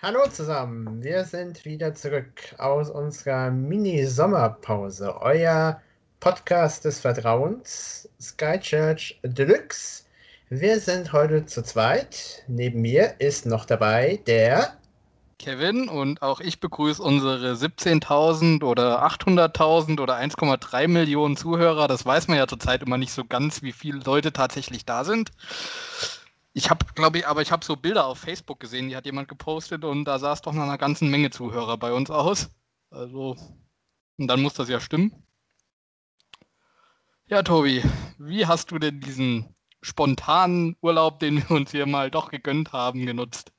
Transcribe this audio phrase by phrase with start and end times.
[0.00, 5.20] Hallo zusammen, wir sind wieder zurück aus unserer Mini-Sommerpause.
[5.20, 5.82] Euer
[6.20, 10.04] Podcast des Vertrauens, Sky Church Deluxe.
[10.50, 12.44] Wir sind heute zu zweit.
[12.46, 14.78] Neben mir ist noch dabei der
[15.40, 21.88] Kevin und auch ich begrüße unsere 17.000 oder 800.000 oder 1,3 Millionen Zuhörer.
[21.88, 25.32] Das weiß man ja zurzeit immer nicht so ganz, wie viele Leute tatsächlich da sind.
[26.58, 29.28] Ich habe, glaube ich, aber ich habe so Bilder auf Facebook gesehen, die hat jemand
[29.28, 32.50] gepostet und da sah es doch nach einer ganzen Menge Zuhörer bei uns aus.
[32.90, 33.36] Also,
[34.16, 35.12] und dann muss das ja stimmen.
[37.26, 37.84] Ja, Tobi,
[38.18, 43.06] wie hast du denn diesen spontanen Urlaub, den wir uns hier mal doch gegönnt haben,
[43.06, 43.52] genutzt?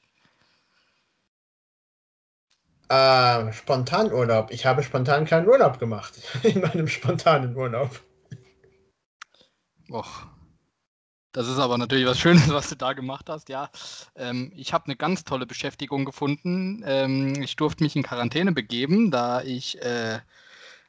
[2.89, 4.51] Äh, spontan Urlaub.
[4.51, 6.15] Ich habe spontan keinen Urlaub gemacht.
[6.43, 8.01] In meinem spontanen Urlaub.
[9.89, 10.27] Och.
[11.31, 13.69] Das ist aber natürlich was Schönes, was du da gemacht hast, ja.
[14.15, 16.83] Ähm, ich habe eine ganz tolle Beschäftigung gefunden.
[16.85, 20.19] Ähm, ich durfte mich in Quarantäne begeben, da ich äh,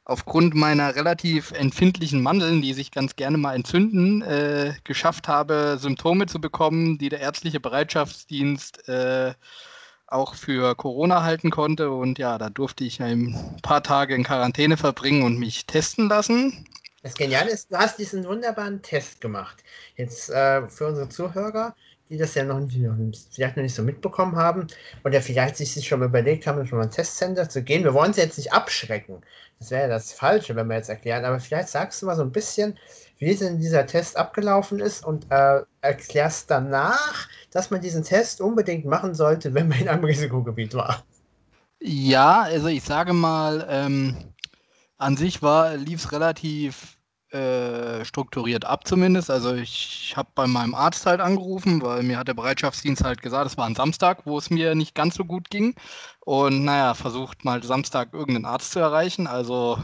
[0.03, 6.25] aufgrund meiner relativ empfindlichen Mandeln, die sich ganz gerne mal entzünden, äh, geschafft habe, Symptome
[6.25, 9.33] zu bekommen, die der ärztliche Bereitschaftsdienst äh,
[10.07, 11.91] auch für Corona halten konnte.
[11.91, 16.65] Und ja, da durfte ich ein paar Tage in Quarantäne verbringen und mich testen lassen.
[17.03, 19.63] Das Geniale ist, du hast diesen wunderbaren Test gemacht.
[19.95, 21.75] Jetzt äh, für unsere Zuhörer,
[22.09, 22.77] die das ja noch nicht,
[23.33, 24.67] vielleicht noch nicht so mitbekommen haben
[25.03, 27.83] oder vielleicht sich schon überlegt haben, schon mal ein Testcenter zu gehen.
[27.83, 29.21] Wir wollen sie jetzt nicht abschrecken.
[29.57, 31.25] Das wäre ja das Falsche, wenn wir jetzt erklären.
[31.25, 32.77] Aber vielleicht sagst du mal so ein bisschen,
[33.17, 38.85] wie denn dieser Test abgelaufen ist und äh, erklärst danach, dass man diesen Test unbedingt
[38.85, 41.03] machen sollte, wenn man in einem Risikogebiet war.
[41.79, 44.30] Ja, also ich sage mal, ähm,
[45.01, 46.97] an sich lief es relativ
[47.31, 49.31] äh, strukturiert ab zumindest.
[49.31, 53.47] Also ich habe bei meinem Arzt halt angerufen, weil mir hat der Bereitschaftsdienst halt gesagt,
[53.47, 55.75] es war ein Samstag, wo es mir nicht ganz so gut ging.
[56.19, 59.27] Und naja, versucht mal Samstag irgendeinen Arzt zu erreichen.
[59.27, 59.79] Also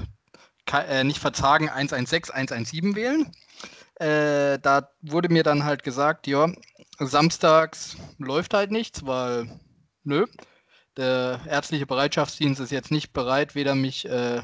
[0.72, 3.32] äh, nicht verzagen 116, 117 wählen.
[3.96, 6.52] Äh, da wurde mir dann halt gesagt, ja,
[7.00, 9.50] samstags läuft halt nichts, weil
[10.04, 10.26] nö,
[10.98, 14.42] der ärztliche Bereitschaftsdienst ist jetzt nicht bereit, weder mich äh,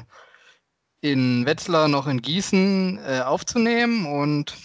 [1.04, 4.56] in Wetzlar noch in Gießen äh, aufzunehmen und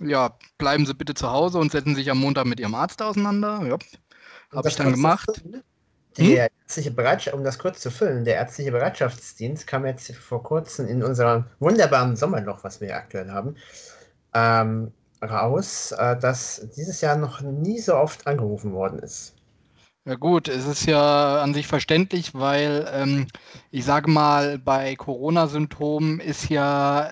[0.00, 3.62] ja, bleiben Sie bitte zu Hause und setzen sich am Montag mit Ihrem Arzt auseinander.
[3.66, 3.76] Ja,
[4.56, 5.28] habe ich dann gemacht.
[6.16, 6.50] Der hm?
[6.64, 11.02] ärztliche Bereitschaft, um das kurz zu füllen, der ärztliche Bereitschaftsdienst kam jetzt vor kurzem in
[11.02, 13.56] unserem wunderbaren Sommerloch, was wir aktuell haben,
[14.32, 14.92] ähm,
[15.22, 19.34] raus, äh, dass dieses Jahr noch nie so oft angerufen worden ist.
[20.04, 23.28] Ja gut, es ist ja an sich verständlich, weil ähm,
[23.70, 27.06] ich sage mal, bei Corona-Symptomen ist ja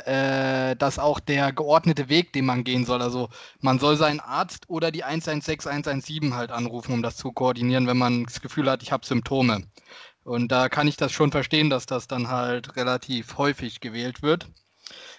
[0.70, 3.00] äh, das auch der geordnete Weg, den man gehen soll.
[3.00, 3.28] Also
[3.60, 7.96] man soll seinen Arzt oder die 116, 117 halt anrufen, um das zu koordinieren, wenn
[7.98, 9.68] man das Gefühl hat, ich habe Symptome.
[10.24, 14.48] Und da kann ich das schon verstehen, dass das dann halt relativ häufig gewählt wird.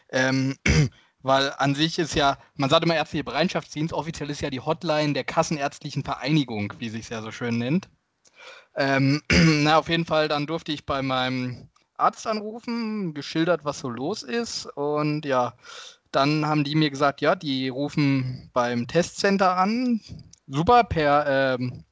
[0.09, 0.57] Ähm,
[1.23, 5.13] weil an sich ist ja, man sagt immer ärztliche Bereitschaftsdienst, offiziell ist ja die Hotline
[5.13, 7.89] der Kassenärztlichen Vereinigung, wie sich es ja so schön nennt.
[8.75, 13.89] Ähm, na, auf jeden Fall, dann durfte ich bei meinem Arzt anrufen, geschildert, was so
[13.89, 14.65] los ist.
[14.65, 15.53] Und ja,
[16.11, 20.01] dann haben die mir gesagt, ja, die rufen beim Testcenter an.
[20.47, 21.85] Super, per, ähm,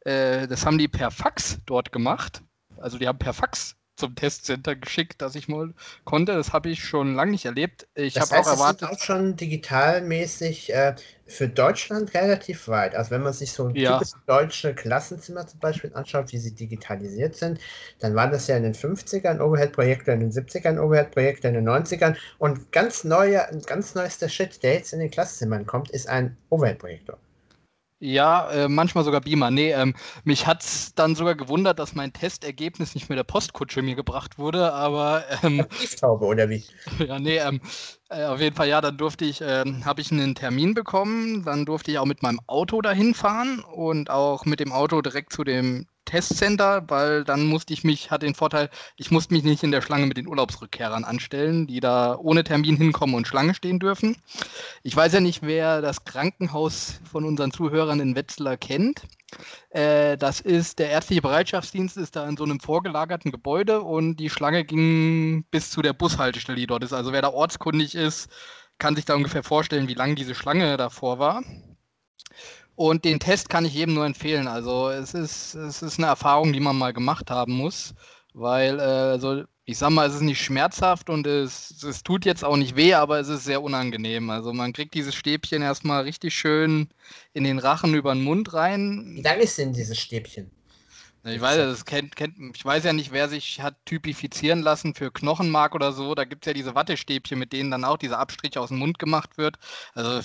[0.00, 2.42] äh, das haben die per Fax dort gemacht.
[2.78, 6.34] Also die haben per Fax zum Testcenter geschickt, dass ich mal konnte.
[6.34, 7.86] Das habe ich schon lange nicht erlebt.
[7.94, 8.82] Ich habe auch erwartet.
[8.82, 10.94] Das ist auch schon digitalmäßig äh,
[11.26, 12.94] für Deutschland relativ weit.
[12.94, 14.00] Also wenn man sich so ja.
[14.26, 17.60] deutsche Klassenzimmer zum Beispiel anschaut, wie sie digitalisiert sind,
[18.00, 22.16] dann waren das ja in den 50ern Overhead-Projekte, in den 70ern Overhead-Projekte, in den 90ern
[22.38, 27.18] und ganz neuer, ganz neuester Shit, der jetzt in den Klassenzimmern kommt, ist ein Overhead-Projektor.
[28.04, 29.52] Ja, äh, manchmal sogar Beamer.
[29.52, 33.80] Nee, ähm, mich hat es dann sogar gewundert, dass mein Testergebnis nicht mit der Postkutsche
[33.80, 35.22] mir gebracht wurde, aber.
[35.44, 36.64] Ähm, Brieftaube oder wie?
[37.06, 37.60] Ja, nee, ähm,
[38.08, 41.64] äh, auf jeden Fall, ja, dann durfte ich, äh, habe ich einen Termin bekommen, dann
[41.64, 45.44] durfte ich auch mit meinem Auto dahin fahren und auch mit dem Auto direkt zu
[45.44, 49.70] dem Testcenter, weil dann musste ich mich, hat den Vorteil, ich musste mich nicht in
[49.70, 54.18] der Schlange mit den Urlaubsrückkehrern anstellen, die da ohne Termin hinkommen und Schlange stehen dürfen.
[54.82, 59.04] Ich weiß ja nicht, wer das Krankenhaus von unseren Zuhörern in Wetzlar kennt.
[59.70, 64.28] Äh, das ist, der ärztliche Bereitschaftsdienst ist da in so einem vorgelagerten Gebäude und die
[64.28, 66.92] Schlange ging bis zu der Bushaltestelle, die dort ist.
[66.92, 68.28] Also wer da ortskundig ist,
[68.76, 71.42] kann sich da ungefähr vorstellen, wie lang diese Schlange davor war.
[72.76, 74.48] Und den Test kann ich jedem nur empfehlen.
[74.48, 77.94] Also es ist, es ist eine Erfahrung, die man mal gemacht haben muss,
[78.32, 82.44] weil äh, also ich sag mal, es ist nicht schmerzhaft und es, es tut jetzt
[82.44, 84.28] auch nicht weh, aber es ist sehr unangenehm.
[84.30, 86.88] Also man kriegt dieses Stäbchen erstmal richtig schön
[87.32, 89.12] in den Rachen über den Mund rein.
[89.14, 90.50] Wie lang ist denn dieses Stäbchen?
[91.24, 94.94] Ich weiß ja, das kennt, kennt, ich weiß ja nicht, wer sich hat typifizieren lassen
[94.94, 96.16] für Knochenmark oder so.
[96.16, 98.98] Da gibt es ja diese Wattestäbchen, mit denen dann auch dieser Abstrich aus dem Mund
[98.98, 99.56] gemacht wird.
[99.94, 100.20] Also,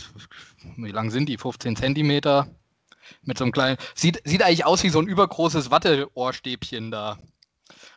[0.78, 1.38] wie lang sind die?
[1.38, 2.48] 15 Zentimeter?
[3.22, 3.78] Mit so einem kleinen.
[3.94, 7.20] Sieht, sieht eigentlich aus wie so ein übergroßes Watteohrstäbchen da.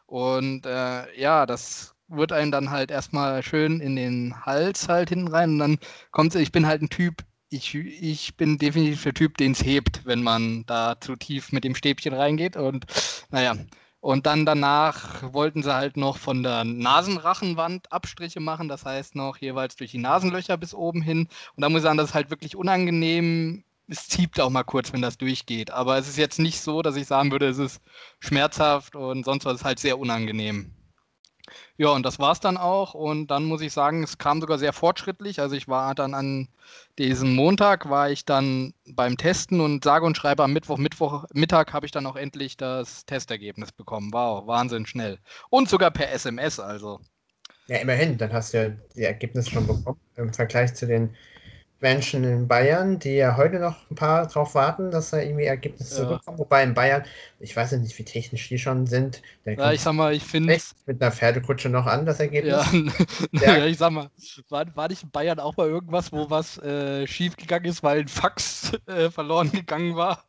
[0.06, 5.28] Und äh, ja, das wird einem dann halt erstmal schön in den Hals halt hinten
[5.28, 5.52] rein.
[5.52, 5.78] Und dann
[6.10, 10.06] kommt ich bin halt ein Typ, ich, ich bin definitiv der Typ, den es hebt,
[10.06, 12.56] wenn man da zu tief mit dem Stäbchen reingeht.
[12.56, 12.86] Und
[13.30, 13.56] naja,
[14.00, 19.36] und dann danach wollten sie halt noch von der Nasenrachenwand Abstriche machen, das heißt noch
[19.38, 21.28] jeweils durch die Nasenlöcher bis oben hin.
[21.56, 23.64] Und da muss ich sagen, das ist halt wirklich unangenehm.
[23.88, 25.70] Es zieht auch mal kurz, wenn das durchgeht.
[25.72, 27.82] Aber es ist jetzt nicht so, dass ich sagen würde, es ist
[28.20, 30.72] schmerzhaft und sonst was ist halt sehr unangenehm.
[31.80, 32.92] Ja, und das war es dann auch.
[32.92, 35.40] Und dann muss ich sagen, es kam sogar sehr fortschrittlich.
[35.40, 36.46] Also ich war dann an
[36.98, 41.72] diesem Montag, war ich dann beim Testen und sage und schreibe am Mittwoch, Mittwoch, Mittag
[41.72, 44.12] habe ich dann auch endlich das Testergebnis bekommen.
[44.12, 45.20] Wow, Wahnsinn schnell.
[45.48, 47.00] Und sogar per SMS also.
[47.68, 51.16] Ja, immerhin, dann hast du ja die Ergebnisse schon bekommen im Vergleich zu den
[51.80, 56.02] Menschen in Bayern, die ja heute noch ein paar drauf warten, dass da irgendwie Ergebnisse
[56.02, 56.08] ja.
[56.08, 56.38] zurückkommen.
[56.38, 57.04] Wobei in Bayern,
[57.38, 59.22] ich weiß nicht, wie technisch die schon sind.
[59.46, 60.58] ja, ich sag mal, ich finde.
[60.86, 62.66] Mit einer Pferdekutsche noch an, das Ergebnis.
[63.32, 64.10] Ja, ja ich sag mal,
[64.50, 68.00] war, war nicht in Bayern auch mal irgendwas, wo was äh, schief gegangen ist, weil
[68.00, 70.24] ein Fax äh, verloren gegangen war?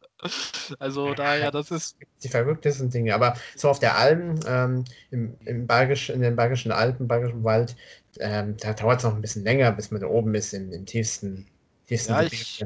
[0.80, 1.98] Also daher, das ist.
[2.24, 3.16] Die verrücktesten Dinge.
[3.16, 7.76] Aber so auf der Alm, ähm, im, im Bergisch, in den Bergischen Alpen, Bergischen Wald,
[8.20, 10.86] ähm, da dauert es noch ein bisschen länger, bis man da oben ist, im, im
[10.86, 11.48] tiefsten,
[11.88, 12.64] tiefsten ja, ich,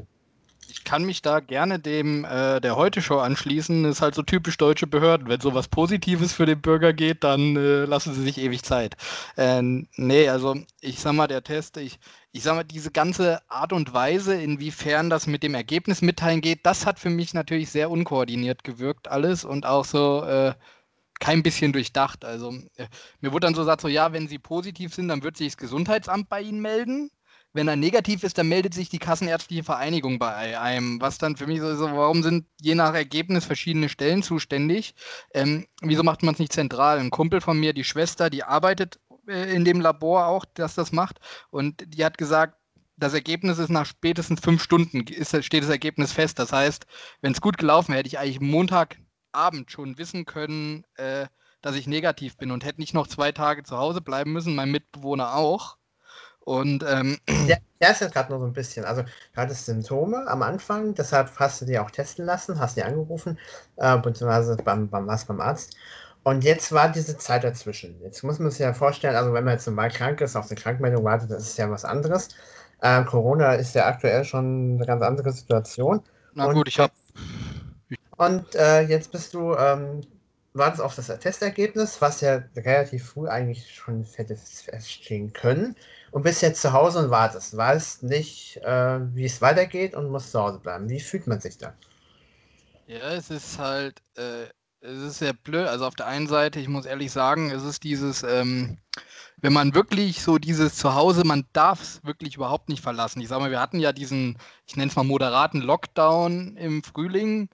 [0.68, 3.84] ich, kann mich da gerne dem äh, der Heute-Show anschließen.
[3.84, 5.28] Das ist halt so typisch deutsche Behörden.
[5.28, 8.96] Wenn sowas Positives für den Bürger geht, dann äh, lassen sie sich ewig Zeit.
[9.38, 12.00] Äh, nee, also ich sag mal, der Test, ich,
[12.32, 16.66] ich sag mal, diese ganze Art und Weise, inwiefern das mit dem Ergebnis mitteilen geht,
[16.66, 20.54] das hat für mich natürlich sehr unkoordiniert gewirkt, alles und auch so äh,
[21.20, 22.26] kein bisschen durchdacht.
[22.26, 22.88] Also äh,
[23.22, 25.58] mir wurde dann so gesagt, so ja, wenn Sie positiv sind, dann wird sich das
[25.58, 27.12] Gesundheitsamt bei Ihnen melden.
[27.54, 31.00] Wenn er negativ ist, dann meldet sich die Kassenärztliche Vereinigung bei einem.
[31.00, 34.94] Was dann für mich so ist, warum sind je nach Ergebnis verschiedene Stellen zuständig?
[35.34, 37.00] Ähm, wieso macht man es nicht zentral?
[37.00, 40.92] Ein Kumpel von mir, die Schwester, die arbeitet äh, in dem Labor auch, das das
[40.92, 41.20] macht.
[41.50, 42.58] Und die hat gesagt,
[42.98, 46.40] das Ergebnis ist nach spätestens fünf Stunden, ist, steht das Ergebnis fest.
[46.40, 46.86] Das heißt,
[47.22, 48.98] wenn es gut gelaufen wäre, hätte ich eigentlich Montag
[49.36, 51.28] Abend schon wissen können, äh,
[51.62, 54.72] dass ich negativ bin und hätte nicht noch zwei Tage zu Hause bleiben müssen, mein
[54.72, 55.78] Mitbewohner auch.
[56.40, 57.18] Und ähm,
[57.48, 58.86] ja, der ist jetzt gerade nur so ein bisschen.
[58.86, 62.86] Also, du hattest Symptome am Anfang, deshalb hast du dir auch testen lassen, hast dir
[62.86, 63.40] angerufen,
[63.78, 65.76] äh, beziehungsweise beim, beim, was beim Arzt.
[66.24, 68.00] Und jetzt war diese Zeit dazwischen.
[68.02, 70.60] Jetzt muss man sich ja vorstellen, also wenn man jetzt normal krank ist, auf eine
[70.60, 72.30] Krankmeldung wartet, das ist ja was anderes.
[72.82, 76.02] Äh, Corona ist ja aktuell schon eine ganz andere Situation.
[76.34, 76.94] Na gut, und, ich habe
[78.18, 80.02] und äh, jetzt bist du, ähm,
[80.56, 85.76] wartest auf das Testergebnis, was ja relativ früh eigentlich schon hätte feststehen können.
[86.12, 87.58] Und bist jetzt zu Hause und wartest.
[87.58, 90.90] Weißt nicht, äh, wie es weitergeht und musst zu Hause bleiben.
[90.90, 91.74] Wie fühlt man sich da?
[92.88, 94.46] Ja, es ist halt, äh,
[94.80, 95.68] es ist sehr blöd.
[95.68, 98.78] Also auf der einen Seite, ich muss ehrlich sagen, es ist dieses, ähm,
[99.42, 103.20] wenn man wirklich so dieses Zuhause, man darf es wirklich überhaupt nicht verlassen.
[103.20, 107.50] Ich sag mal, wir hatten ja diesen, ich nenne es mal moderaten Lockdown im Frühling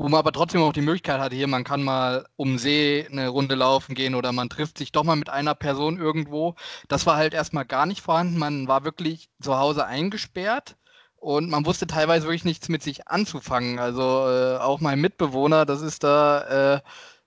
[0.00, 3.28] wo man aber trotzdem auch die Möglichkeit hatte, hier, man kann mal um See eine
[3.28, 6.54] Runde laufen gehen oder man trifft sich doch mal mit einer Person irgendwo.
[6.88, 8.38] Das war halt erstmal gar nicht vorhanden.
[8.38, 10.78] Man war wirklich zu Hause eingesperrt
[11.16, 13.78] und man wusste teilweise wirklich nichts mit sich anzufangen.
[13.78, 16.80] Also äh, auch mein Mitbewohner, das ist da äh,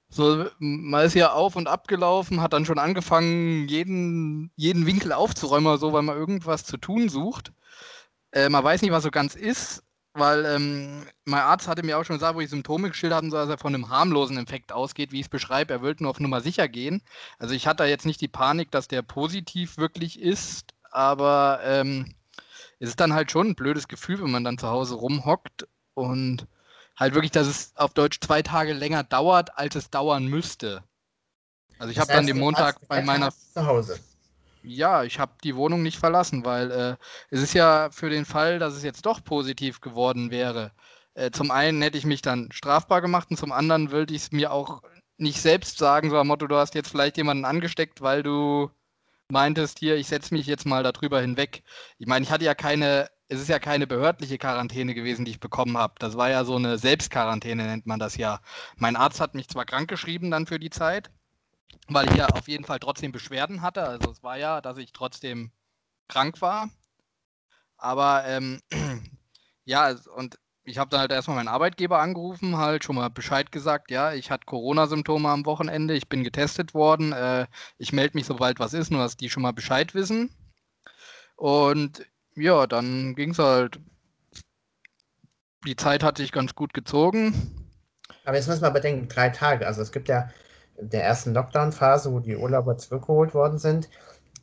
[0.09, 5.13] so, man ist ja auf und ab gelaufen, hat dann schon angefangen, jeden, jeden Winkel
[5.13, 7.53] aufzuräumen, so, weil man irgendwas zu tun sucht.
[8.31, 9.83] Äh, man weiß nicht, was so ganz ist
[10.13, 13.50] weil ähm, mein Arzt hatte mir auch schon gesagt, wo ich Symptome geschildert habe, dass
[13.50, 15.74] er von einem harmlosen Infekt ausgeht, wie ich es beschreibe.
[15.74, 17.01] Er wollte nur auf Nummer sicher gehen.
[17.39, 22.13] Also ich hatte jetzt nicht die Panik, dass der positiv wirklich ist, aber ähm,
[22.79, 26.48] es ist dann halt schon ein blödes Gefühl, wenn man dann zu Hause rumhockt und
[26.96, 30.84] halt wirklich, dass es auf Deutsch zwei Tage länger dauert, als es dauern müsste.
[31.79, 34.00] Also ich habe dann den Montag bei meiner zu Hause.
[34.65, 36.96] Ja, ich habe die Wohnung nicht verlassen, weil äh,
[37.29, 40.72] es ist ja für den Fall, dass es jetzt doch positiv geworden wäre.
[41.15, 44.32] Äh, zum einen hätte ich mich dann strafbar gemacht und zum anderen würde ich es
[44.32, 44.82] mir auch
[45.17, 48.72] nicht selbst sagen, so am Motto, du hast jetzt vielleicht jemanden angesteckt, weil du
[49.29, 51.63] meintest, hier, ich setze mich jetzt mal darüber hinweg.
[51.98, 55.39] Ich meine, ich hatte ja keine, es ist ja keine behördliche Quarantäne gewesen, die ich
[55.41, 55.96] bekommen habe.
[56.00, 58.41] Das war ja so eine Selbstquarantäne, nennt man das ja.
[58.77, 61.12] Mein Arzt hat mich zwar krankgeschrieben dann für die Zeit,
[61.88, 63.84] weil ich ja auf jeden Fall trotzdem Beschwerden hatte.
[63.84, 65.51] Also es war ja, dass ich trotzdem
[66.08, 66.70] krank war.
[67.77, 68.62] Aber ähm,
[69.65, 73.92] ja, und ich habe dann halt erstmal meinen Arbeitgeber angerufen, halt schon mal Bescheid gesagt,
[73.92, 78.60] ja, ich hatte Corona-Symptome am Wochenende, ich bin getestet worden, äh, ich melde mich, sobald
[78.60, 80.34] was ist, nur dass die schon mal Bescheid wissen.
[81.36, 83.80] Und ja, dann ging es halt.
[85.65, 87.70] Die Zeit hat sich ganz gut gezogen.
[88.25, 89.65] Aber jetzt müssen wir bedenken, drei Tage.
[89.65, 90.30] Also es gibt ja
[90.80, 93.89] der ersten Lockdown-Phase, wo die Urlauber zurückgeholt worden sind,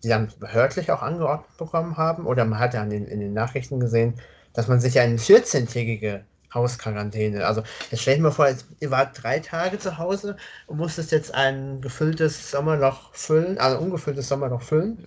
[0.03, 2.27] die dann behördlich auch angeordnet bekommen haben.
[2.27, 4.15] Oder man hat ja in den, in den Nachrichten gesehen,
[4.53, 6.23] dass man sich eine 14-tägige
[6.53, 7.47] Hausquarantäne.
[7.47, 8.49] Also jetzt stell ich mir vor,
[8.81, 14.29] ihr wart drei Tage zu Hause und musstet jetzt ein gefülltes Sommerloch füllen, also ungefülltes
[14.29, 15.07] Sommerloch füllen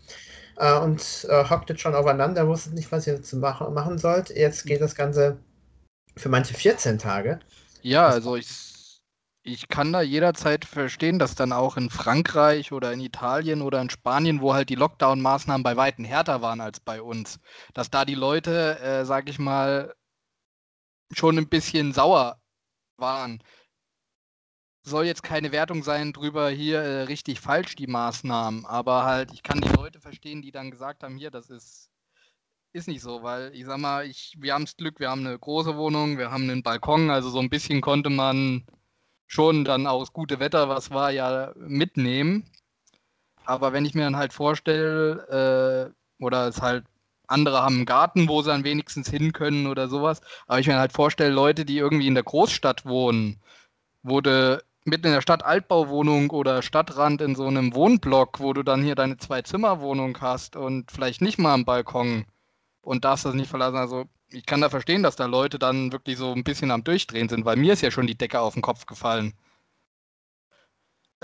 [0.58, 4.30] äh, und äh, hocktet schon aufeinander, wusstet nicht, was ihr zu machen, machen sollt.
[4.30, 5.38] Jetzt geht das Ganze
[6.16, 7.40] für manche 14 Tage.
[7.82, 8.73] Ja, also ich,
[9.44, 13.90] ich kann da jederzeit verstehen, dass dann auch in Frankreich oder in Italien oder in
[13.90, 17.40] Spanien, wo halt die Lockdown-Maßnahmen bei Weitem härter waren als bei uns,
[17.74, 19.94] dass da die Leute, äh, sag ich mal,
[21.12, 22.42] schon ein bisschen sauer
[22.98, 23.44] waren.
[24.86, 29.44] Soll jetzt keine Wertung sein drüber hier äh, richtig falsch die Maßnahmen, aber halt ich
[29.44, 31.90] kann die Leute verstehen, die dann gesagt haben, hier, das ist
[32.74, 35.38] ist nicht so, weil ich sag mal, ich, wir haben das Glück, wir haben eine
[35.38, 38.66] große Wohnung, wir haben einen Balkon, also so ein bisschen konnte man
[39.34, 42.46] schon dann auch das gute Wetter, was war, ja mitnehmen.
[43.46, 46.86] Aber wenn ich mir dann halt vorstelle, äh, oder es halt
[47.28, 50.22] andere haben einen Garten, wo sie dann wenigstens hin können oder sowas.
[50.48, 53.40] Aber ich mir halt vorstelle, Leute, die irgendwie in der Großstadt wohnen,
[54.04, 58.64] wo du mitten in der Stadt Altbauwohnung oder Stadtrand in so einem Wohnblock, wo du
[58.64, 62.26] dann hier deine Zwei-Zimmer-Wohnung hast und vielleicht nicht mal am Balkon
[62.82, 63.78] und darfst das nicht verlassen.
[63.78, 67.30] Also ich kann da verstehen, dass da Leute dann wirklich so ein bisschen am Durchdrehen
[67.30, 69.34] sind, weil mir ist ja schon die Decke auf den Kopf gefallen.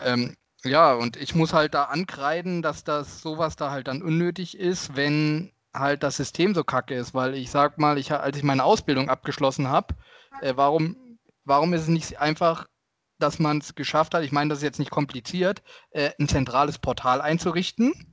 [0.02, 4.58] Ähm, ja, und ich muss halt da ankreiden, dass das sowas da halt dann unnötig
[4.58, 8.44] ist, wenn halt das System so kacke ist, weil ich sag mal, ich, als ich
[8.44, 9.96] meine Ausbildung abgeschlossen habe,
[10.42, 12.68] äh, warum, warum ist es nicht einfach,
[13.20, 15.62] dass man es geschafft hat, ich meine, das ist jetzt nicht kompliziert,
[15.92, 18.09] äh, ein zentrales Portal einzurichten.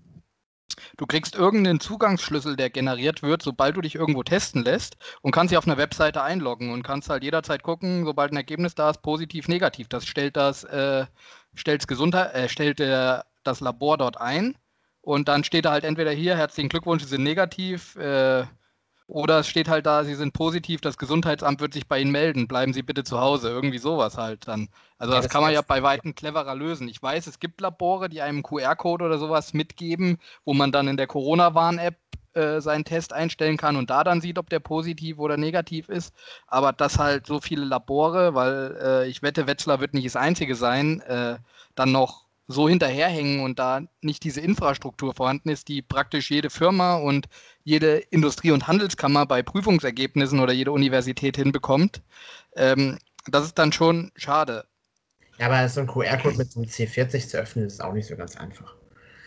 [0.96, 5.50] Du kriegst irgendeinen Zugangsschlüssel, der generiert wird, sobald du dich irgendwo testen lässt und kannst
[5.50, 9.02] dich auf einer Webseite einloggen und kannst halt jederzeit gucken, sobald ein Ergebnis da ist,
[9.02, 9.88] positiv, negativ.
[9.88, 11.06] Das stellt das, äh,
[11.54, 14.56] stellt's Gesundheit, äh, stellt der, das Labor dort ein
[15.00, 18.44] und dann steht da halt entweder hier, herzlichen Glückwunsch, Sie sind negativ, äh,
[19.08, 22.48] oder es steht halt da, Sie sind positiv, das Gesundheitsamt wird sich bei Ihnen melden,
[22.48, 23.50] bleiben Sie bitte zu Hause.
[23.50, 24.68] Irgendwie sowas halt dann.
[24.98, 26.88] Also ja, das, das, kann man ja bei Weitem cleverer lösen.
[26.88, 30.96] Ich weiß, es gibt Labore, die einem QR-Code oder sowas mitgeben, wo man dann in
[30.96, 31.96] der Corona-Warn-App
[32.34, 36.12] äh, seinen Test einstellen kann und da dann sieht, ob der positiv oder negativ ist.
[36.48, 40.56] Aber dass halt so viele Labore, weil äh, ich wette, Wetzlar wird nicht das einzige
[40.56, 41.38] sein, äh,
[41.76, 46.96] dann noch so hinterherhängen und da nicht diese Infrastruktur vorhanden ist, die praktisch jede Firma
[46.96, 47.26] und
[47.64, 52.02] jede Industrie- und Handelskammer bei Prüfungsergebnissen oder jede Universität hinbekommt,
[52.54, 54.64] ähm, das ist dann schon schade.
[55.38, 58.36] Ja, aber so ein QR-Code mit einem C40 zu öffnen, ist auch nicht so ganz
[58.36, 58.74] einfach.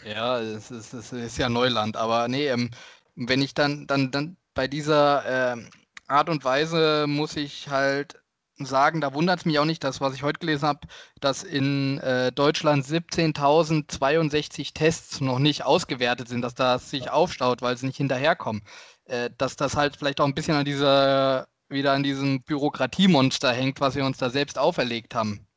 [0.05, 2.71] Ja, es ist, es ist ja Neuland, aber nee, ähm,
[3.15, 5.69] wenn ich dann, dann, dann bei dieser ähm,
[6.07, 8.19] Art und Weise muss ich halt
[8.65, 10.87] sagen, da wundert es mich auch nicht, dass, was ich heute gelesen habe,
[11.19, 17.77] dass in äh, Deutschland 17.062 Tests noch nicht ausgewertet sind, dass das sich aufstaut, weil
[17.77, 18.63] sie nicht hinterherkommen.
[19.05, 23.81] Äh, dass das halt vielleicht auch ein bisschen an dieser, wieder an diesem Bürokratiemonster hängt,
[23.81, 25.47] was wir uns da selbst auferlegt haben.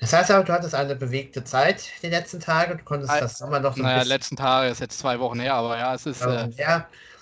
[0.00, 3.38] Das heißt aber, du hattest eine bewegte Zeit die letzten Tage, du konntest All, das
[3.38, 6.22] Sommer noch so Naja, letzten Tage ist jetzt zwei Wochen her, aber ja, es ist
[6.22, 6.48] äh,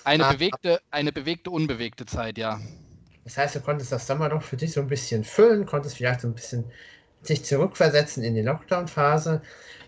[0.04, 2.60] eine, ah, bewegte, eine bewegte, unbewegte Zeit, ja.
[3.26, 6.28] Das heißt, du konntest das Sommerloch für dich so ein bisschen füllen, konntest vielleicht so
[6.28, 6.64] ein bisschen
[7.28, 9.42] dich zurückversetzen in die Lockdown-Phase.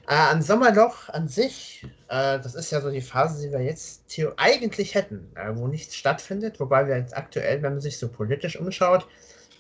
[0.09, 4.03] Äh, ein Sommerloch an sich, äh, das ist ja so die Phase, die wir jetzt
[4.39, 8.59] eigentlich hätten, äh, wo nichts stattfindet, wobei wir jetzt aktuell, wenn man sich so politisch
[8.59, 9.07] umschaut,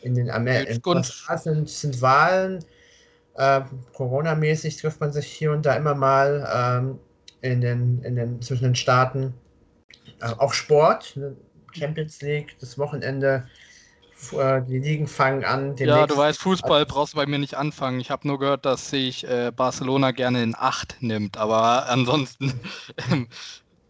[0.02, 2.64] in den Amerika sind, sind Wahlen,
[3.36, 3.60] äh,
[3.92, 6.98] Corona-mäßig trifft man sich hier und da immer mal ähm,
[7.42, 9.34] in den, in den, zwischen den Staaten.
[10.20, 11.36] Äh, auch Sport, ne?
[11.72, 13.46] Champions League, das Wochenende
[14.32, 15.76] die Ligen fangen an.
[15.76, 18.00] Ja, du weißt, Fußball brauchst du bei mir nicht anfangen.
[18.00, 22.60] Ich habe nur gehört, dass sich äh, Barcelona gerne in Acht nimmt, aber ansonsten.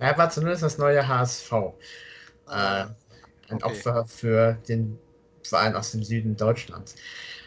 [0.00, 1.52] ja, Barcelona ist das neue HSV.
[1.52, 2.92] Äh, ein
[3.50, 3.64] okay.
[3.64, 4.98] Opfer für den
[5.42, 6.94] Verein aus dem Süden Deutschlands.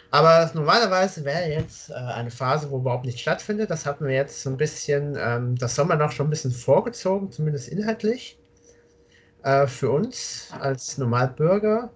[0.09, 3.69] Aber normalerweise wäre jetzt äh, eine Phase, wo überhaupt nicht stattfindet.
[3.69, 7.31] Das hatten wir jetzt so ein bisschen, ähm, das Sommer noch schon ein bisschen vorgezogen,
[7.31, 8.37] zumindest inhaltlich.
[9.43, 11.89] Äh, für uns als Normalbürger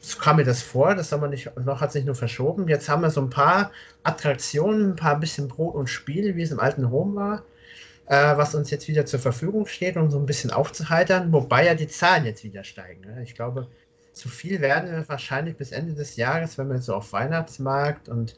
[0.00, 2.68] so kam mir das vor, das haben wir nicht, noch hat sich nur verschoben.
[2.68, 3.70] Jetzt haben wir so ein paar
[4.02, 7.44] Attraktionen, ein paar bisschen Brot und Spiele, wie es im alten Rom war,
[8.06, 11.74] äh, was uns jetzt wieder zur Verfügung steht, um so ein bisschen aufzuheitern, wobei ja
[11.74, 13.02] die Zahlen jetzt wieder steigen.
[13.02, 13.22] Ne?
[13.22, 13.68] Ich glaube,
[14.14, 18.36] zu viel werden wir wahrscheinlich bis Ende des Jahres, wenn man so auf Weihnachtsmarkt und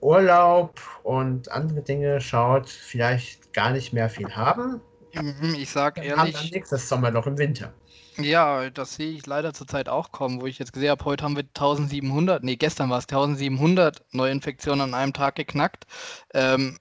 [0.00, 4.80] Urlaub und andere Dinge schaut, vielleicht gar nicht mehr viel haben.
[5.14, 6.16] Mhm, ich sag ehrlich.
[6.16, 7.72] Haben dann nächstes Sommer noch im Winter.
[8.16, 11.36] Ja, das sehe ich leider zurzeit auch kommen, wo ich jetzt gesehen habe, heute haben
[11.36, 15.84] wir 1700, nee, gestern war es 1700 Neuinfektionen an einem Tag geknackt.
[16.32, 16.78] Ähm,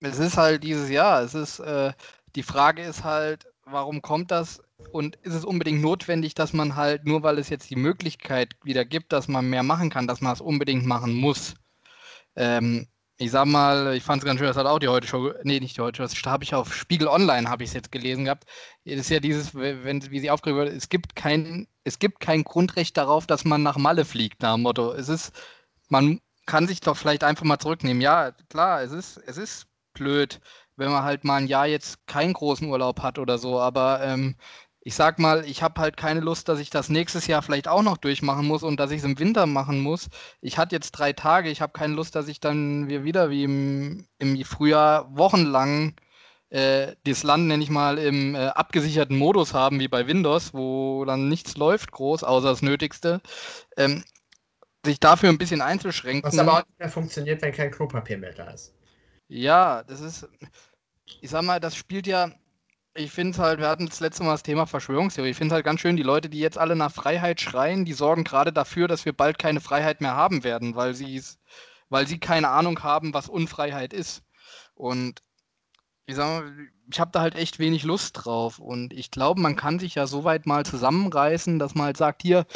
[0.00, 1.92] es ist halt dieses Jahr, es ist, äh,
[2.34, 4.62] die Frage ist halt, warum kommt das
[4.92, 8.84] und ist es unbedingt notwendig, dass man halt, nur weil es jetzt die Möglichkeit wieder
[8.84, 11.54] gibt, dass man mehr machen kann, dass man es unbedingt machen muss?
[12.36, 15.32] Ähm, ich sag mal, ich fand es ganz schön, das hat auch die heute Show,
[15.42, 17.90] nee, nicht die heute Show, das habe ich auf Spiegel Online, habe ich es jetzt
[17.92, 18.44] gelesen gehabt.
[18.84, 22.44] Das ist ja dieses, wenn, wie sie aufgeregt wird, es gibt kein, es gibt kein
[22.44, 24.92] Grundrecht darauf, dass man nach Malle fliegt, nach dem Motto.
[24.92, 25.32] Es ist,
[25.88, 28.02] man kann sich doch vielleicht einfach mal zurücknehmen.
[28.02, 30.40] Ja, klar, es ist, es ist blöd,
[30.76, 34.36] wenn man halt mal ein Jahr jetzt keinen großen Urlaub hat oder so, aber ähm,
[34.86, 37.82] ich sag mal, ich habe halt keine Lust, dass ich das nächstes Jahr vielleicht auch
[37.82, 40.08] noch durchmachen muss und dass ich es im Winter machen muss.
[40.40, 44.06] Ich hatte jetzt drei Tage, ich habe keine Lust, dass ich dann wieder wie im,
[44.18, 45.96] im Frühjahr wochenlang
[46.50, 51.04] äh, das Land, nenne ich mal, im äh, abgesicherten Modus haben, wie bei Windows, wo
[51.04, 53.20] dann nichts läuft groß, außer das Nötigste.
[53.76, 54.04] Ähm,
[54.84, 56.30] sich dafür ein bisschen einzuschränken.
[56.30, 58.72] Was aber auch nicht mehr funktioniert, wenn kein Klopapier mehr da ist.
[59.26, 60.28] Ja, das ist,
[61.20, 62.30] ich sag mal, das spielt ja,
[62.96, 65.30] ich finde es halt, wir hatten das letzte Mal das Thema Verschwörungstheorie.
[65.30, 67.92] Ich finde es halt ganz schön, die Leute, die jetzt alle nach Freiheit schreien, die
[67.92, 71.22] sorgen gerade dafür, dass wir bald keine Freiheit mehr haben werden, weil sie
[71.88, 74.22] weil sie keine Ahnung haben, was Unfreiheit ist.
[74.74, 75.22] Und
[76.06, 76.52] ich sag mal,
[76.90, 78.58] ich habe da halt echt wenig Lust drauf.
[78.58, 82.22] Und ich glaube, man kann sich ja so weit mal zusammenreißen, dass man halt sagt,
[82.22, 82.46] hier,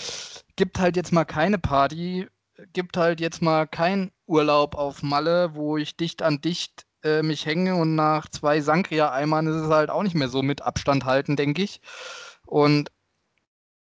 [0.57, 2.29] gibt halt jetzt mal keine Party,
[2.73, 7.47] gibt halt jetzt mal keinen Urlaub auf Malle, wo ich dicht an dicht äh, mich
[7.47, 11.37] hänge und nach zwei Sangria-Eimern ist es halt auch nicht mehr so mit Abstand halten,
[11.37, 11.81] denke ich.
[12.47, 12.91] Und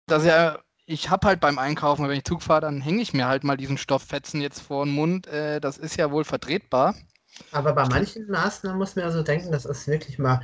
[0.08, 3.28] das ja, ich habe halt beim Einkaufen, wenn ich Zug fahre, dann hänge ich mir
[3.28, 5.28] halt mal diesen Stofffetzen jetzt vor den Mund.
[5.28, 6.96] Äh, das ist ja wohl vertretbar.
[7.52, 10.42] Aber bei manchen Maßnahmen muss man ja so denken, das ist wirklich mal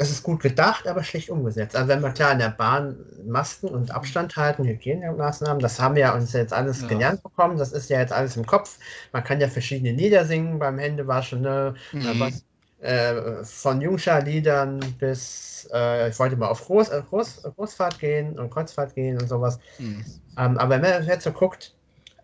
[0.00, 1.76] es ist gut gedacht, aber schlecht umgesetzt.
[1.76, 6.02] Also wenn wir klar in der Bahn Masken und Abstand halten, Hygienemaßnahmen, das haben wir
[6.02, 6.86] ja uns jetzt alles ja.
[6.86, 8.78] gelernt bekommen, das ist ja jetzt alles im Kopf.
[9.12, 11.74] Man kann ja verschiedene Lieder singen beim Händewaschen, ne?
[11.92, 12.32] Mhm.
[12.80, 18.50] Äh, von Jungschar-Liedern bis, äh, ich wollte mal auf Groß, äh, Groß, Großfahrt gehen und
[18.50, 19.58] Kreuzfahrt gehen und sowas.
[19.78, 20.02] Mhm.
[20.38, 21.74] Ähm, aber wenn man jetzt so guckt,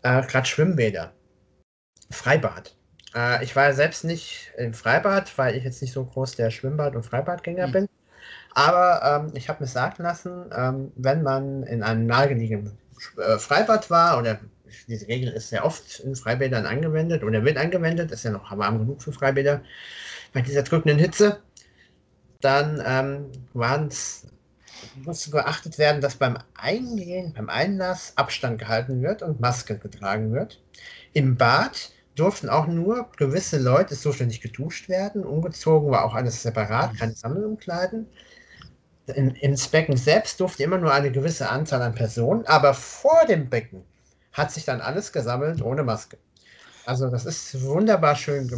[0.01, 1.13] äh, gerade Schwimmbäder,
[2.11, 2.75] Freibad,
[3.17, 6.51] äh, ich war ja selbst nicht im Freibad, weil ich jetzt nicht so groß der
[6.51, 7.73] Schwimmbad- und Freibadgänger mhm.
[7.73, 7.89] bin.
[8.55, 12.79] Aber ähm, ich habe mir sagen lassen, ähm, wenn man in einem nahegelegenen
[13.19, 14.39] äh, Freibad war, oder
[14.89, 18.79] diese Regel ist sehr oft in Freibädern angewendet oder wird angewendet, ist ja noch warm
[18.79, 19.63] genug für Freibäder,
[20.33, 21.41] bei dieser drückenden Hitze,
[22.41, 23.33] dann ähm,
[25.05, 30.61] muss geachtet werden, dass beim Eingehen, beim Einlass Abstand gehalten wird und Maske getragen wird.
[31.13, 35.25] Im Bad durften auch nur gewisse Leute zuständig geduscht werden.
[35.25, 38.09] Umgezogen war auch alles separat, keine Sammelumkleiden.
[39.07, 43.49] In, ins Becken selbst durfte immer nur eine gewisse Anzahl an Personen, aber vor dem
[43.51, 43.85] Becken
[44.33, 46.19] hat sich dann alles gesammelt ohne Maske.
[46.85, 48.49] Also das ist wunderbar schön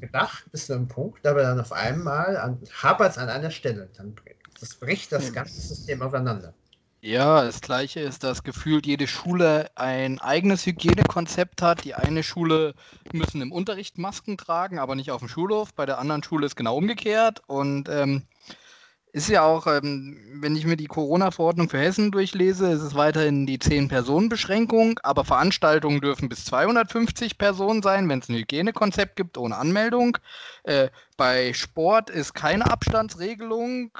[0.00, 3.90] gedacht bis zu einem Punkt, aber dann auf einmal hapert es an einer Stelle.
[3.96, 4.16] Dann
[4.60, 6.54] das bricht das ganze System aufeinander.
[7.00, 11.84] Ja, das Gleiche ist, dass gefühlt jede Schule ein eigenes Hygienekonzept hat.
[11.84, 12.74] Die eine Schule
[13.12, 15.72] müssen im Unterricht Masken tragen, aber nicht auf dem Schulhof.
[15.74, 17.42] Bei der anderen Schule ist genau umgekehrt.
[17.46, 18.26] Und ähm,
[19.12, 23.46] ist ja auch, ähm, wenn ich mir die Corona-Verordnung für Hessen durchlese, ist es weiterhin
[23.46, 29.56] die 10-Personen-Beschränkung, aber Veranstaltungen dürfen bis 250 Personen sein, wenn es ein Hygienekonzept gibt, ohne
[29.56, 30.18] Anmeldung.
[30.64, 33.96] Äh, bei Sport ist keine Abstandsregelung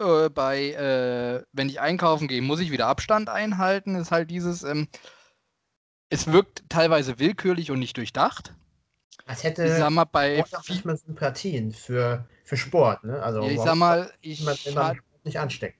[0.00, 3.94] äh, bei, äh, wenn ich einkaufen gehe, muss ich wieder Abstand einhalten.
[3.94, 4.88] Ist halt dieses, ähm,
[6.08, 8.54] es wirkt teilweise willkürlich und nicht durchdacht.
[9.26, 13.22] Als hätte ich sag mal, bei nicht mehr Sympathien für, für Sport, ne?
[13.22, 15.76] Also ich sag mal, ich man, nicht ansteckt.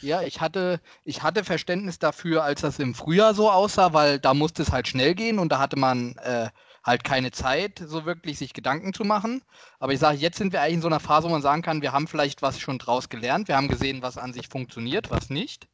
[0.00, 4.32] Ja, ich hatte, ich hatte Verständnis dafür, als das im Frühjahr so aussah, weil da
[4.32, 6.48] musste es halt schnell gehen und da hatte man äh,
[6.84, 9.42] halt keine Zeit, so wirklich sich Gedanken zu machen.
[9.78, 11.82] Aber ich sage, jetzt sind wir eigentlich in so einer Phase, wo man sagen kann,
[11.82, 15.30] wir haben vielleicht was schon draus gelernt, wir haben gesehen, was an sich funktioniert, was
[15.30, 15.68] nicht.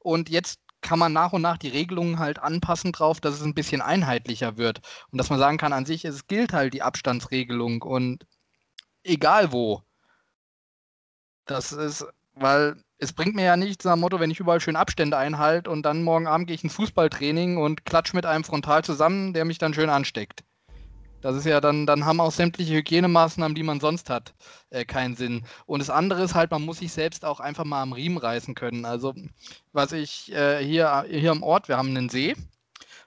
[0.00, 3.54] Und jetzt kann man nach und nach die Regelungen halt anpassen drauf, dass es ein
[3.54, 4.80] bisschen einheitlicher wird.
[5.10, 8.26] Und dass man sagen kann, an sich, es gilt halt die Abstandsregelung und
[9.04, 9.82] egal wo.
[11.46, 14.76] Das ist, weil es bringt mir ja nichts nach dem Motto, wenn ich überall schön
[14.76, 18.84] Abstände einhalte und dann morgen Abend gehe ich ins Fußballtraining und klatsch mit einem frontal
[18.84, 20.44] zusammen, der mich dann schön ansteckt.
[21.20, 24.32] Das ist ja dann, dann haben auch sämtliche Hygienemaßnahmen, die man sonst hat,
[24.70, 25.44] äh, keinen Sinn.
[25.66, 28.54] Und das andere ist halt, man muss sich selbst auch einfach mal am Riemen reißen
[28.54, 28.84] können.
[28.86, 29.14] Also,
[29.72, 32.34] was ich äh, hier, hier am Ort, wir haben einen See.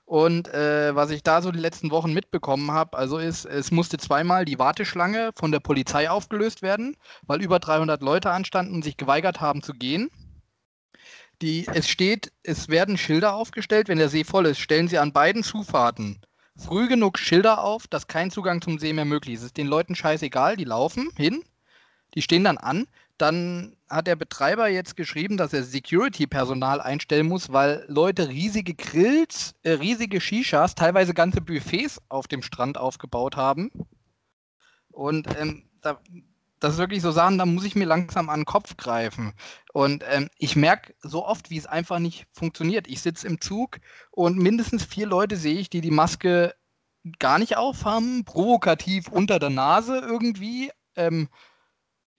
[0.06, 3.98] Und äh, was ich da so die letzten Wochen mitbekommen habe, also ist, es musste
[3.98, 8.98] zweimal die Warteschlange von der Polizei aufgelöst werden, weil über 300 Leute anstanden und sich
[8.98, 10.12] geweigert haben zu gehen.
[11.42, 15.14] Die, es steht, es werden Schilder aufgestellt, wenn der See voll ist, stellen sie an
[15.14, 16.22] beiden Zufahrten
[16.56, 19.42] früh genug Schilder auf, dass kein Zugang zum See mehr möglich ist.
[19.42, 21.44] Es ist den Leuten scheißegal, die laufen hin,
[22.14, 22.88] die stehen dann an.
[23.18, 29.54] Dann hat der Betreiber jetzt geschrieben, dass er Security-Personal einstellen muss, weil Leute riesige Grills,
[29.62, 33.72] äh, riesige Shishas, teilweise ganze Buffets auf dem Strand aufgebaut haben.
[34.90, 36.00] Und ähm, da,
[36.64, 39.34] das ist wirklich so Sachen, da muss ich mir langsam an den Kopf greifen.
[39.74, 42.88] Und ähm, ich merke so oft, wie es einfach nicht funktioniert.
[42.88, 43.80] Ich sitze im Zug
[44.12, 46.56] und mindestens vier Leute sehe ich, die die Maske
[47.20, 50.72] gar nicht aufhaben, provokativ unter der Nase irgendwie.
[50.96, 51.28] Ähm,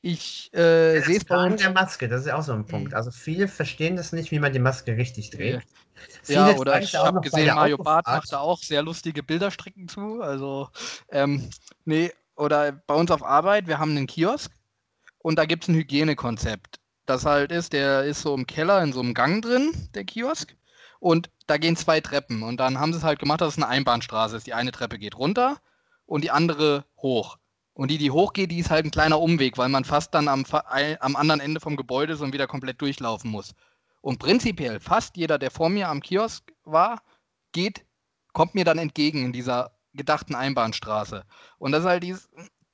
[0.03, 2.93] ich äh, sehe es bei der Maske, das ist auch so ein Punkt.
[2.93, 5.67] Also viele verstehen das nicht, wie man die Maske richtig trägt.
[6.27, 10.21] Ja, ja oder ich habe gesehen, Mario Barth macht da auch sehr lustige Bilderstricken zu.
[10.21, 10.69] Also,
[11.09, 11.49] ähm,
[11.87, 14.53] nee, oder bei uns auf Arbeit, wir haben einen Kiosk
[15.19, 16.81] und da gibt es ein Hygienekonzept.
[17.07, 20.57] Das halt ist, der ist so im Keller in so einem Gang drin, der Kiosk.
[21.01, 22.43] Und da gehen zwei Treppen.
[22.43, 24.47] Und dann haben sie es halt gemacht, dass es eine Einbahnstraße ist.
[24.47, 25.61] Die eine Treppe geht runter
[26.07, 27.37] und die andere hoch.
[27.75, 30.45] Und die, die hochgeht, die ist halt ein kleiner Umweg, weil man fast dann am,
[30.47, 33.55] am anderen Ende vom Gebäude ist und wieder komplett durchlaufen muss.
[34.01, 37.03] Und prinzipiell, fast jeder, der vor mir am Kiosk war,
[37.53, 37.85] geht,
[38.33, 41.25] kommt mir dann entgegen in dieser gedachten Einbahnstraße.
[41.59, 42.29] Und das ist halt dieses,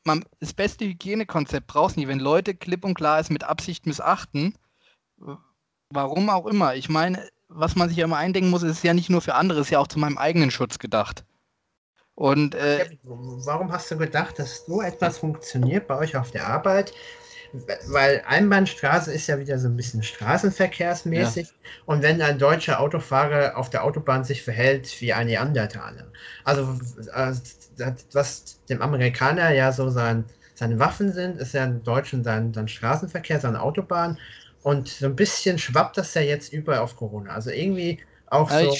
[0.05, 4.55] man, das beste Hygienekonzept brauchst nie, wenn Leute klipp und klar es mit Absicht missachten,
[5.91, 6.75] warum auch immer.
[6.75, 9.61] Ich meine, was man sich ja immer eindenken muss, ist ja nicht nur für andere,
[9.61, 11.25] ist ja auch zu meinem eigenen Schutz gedacht.
[12.15, 16.93] Und äh, warum hast du gedacht, dass so etwas funktioniert bei euch auf der Arbeit?
[17.87, 21.49] Weil Einbahnstraße ist ja wieder so ein bisschen straßenverkehrsmäßig.
[21.49, 21.55] Ja.
[21.87, 26.07] Und wenn ein deutscher Autofahrer auf der Autobahn sich verhält wie ein Neandertaler.
[26.45, 26.79] Also,
[27.13, 27.33] äh,
[28.13, 32.69] was dem Amerikaner ja so sein, seine Waffen sind, ist ja im Deutschen sein, sein
[32.69, 34.19] Straßenverkehr, seine Autobahn.
[34.63, 37.33] Und so ein bisschen schwappt das ja jetzt überall auf Corona.
[37.33, 38.77] Also irgendwie auch so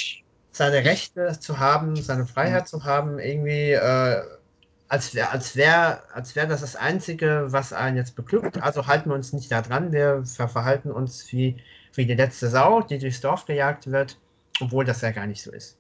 [0.53, 3.73] seine Rechte zu haben, seine Freiheit zu haben, irgendwie.
[3.73, 4.23] Äh,
[4.91, 8.61] als wäre als wär, als wär das das Einzige, was einen jetzt beglückt.
[8.61, 9.93] Also halten wir uns nicht da dran.
[9.93, 11.57] Wir verhalten uns wie,
[11.95, 14.19] wie die letzte Sau, die durchs Dorf gejagt wird,
[14.61, 15.79] obwohl das ja gar nicht so ist.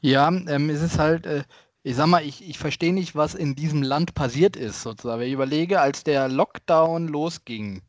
[0.00, 1.44] Ja, ähm, es ist halt, äh,
[1.84, 5.22] ich sag mal, ich, ich verstehe nicht, was in diesem Land passiert ist, sozusagen.
[5.22, 7.82] Ich überlege, als der Lockdown losging,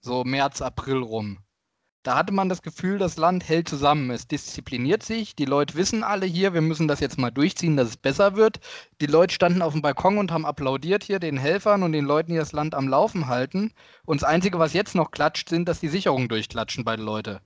[0.00, 1.38] so März, April rum,
[2.02, 6.02] da hatte man das Gefühl, das Land hält zusammen, es diszipliniert sich, die Leute wissen
[6.02, 8.60] alle hier, wir müssen das jetzt mal durchziehen, dass es besser wird.
[9.00, 12.32] Die Leute standen auf dem Balkon und haben applaudiert hier den Helfern und den Leuten,
[12.32, 13.72] die das Land am Laufen halten.
[14.04, 17.40] Und das Einzige, was jetzt noch klatscht, sind, dass die Sicherungen durchklatschen bei den Leuten.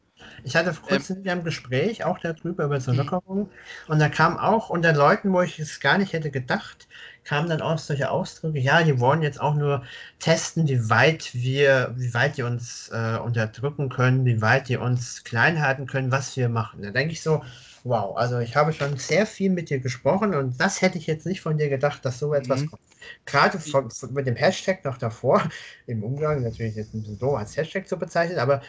[0.45, 3.49] Ich hatte vor kurzem ähm, ein Gespräch auch darüber, über so Lockerungen.
[3.89, 6.89] Und da kam auch unter Leuten, wo ich es gar nicht hätte gedacht,
[7.25, 9.85] kamen dann auch solche Ausdrücke, ja, die wollen jetzt auch nur
[10.19, 15.25] testen, wie weit wir, wie weit die uns äh, unterdrücken können, wie weit die uns
[15.25, 16.83] klein halten können, was wir machen.
[16.83, 17.43] Da denke ich so,
[17.85, 21.27] wow, also ich habe schon sehr viel mit dir gesprochen und das hätte ich jetzt
[21.27, 22.71] nicht von dir gedacht, dass so etwas mhm.
[22.71, 22.83] kommt.
[23.27, 25.49] Gerade von, von, mit dem Hashtag noch davor,
[25.87, 28.63] im Umgang natürlich jetzt ein bisschen doof als Hashtag zu bezeichnen, aber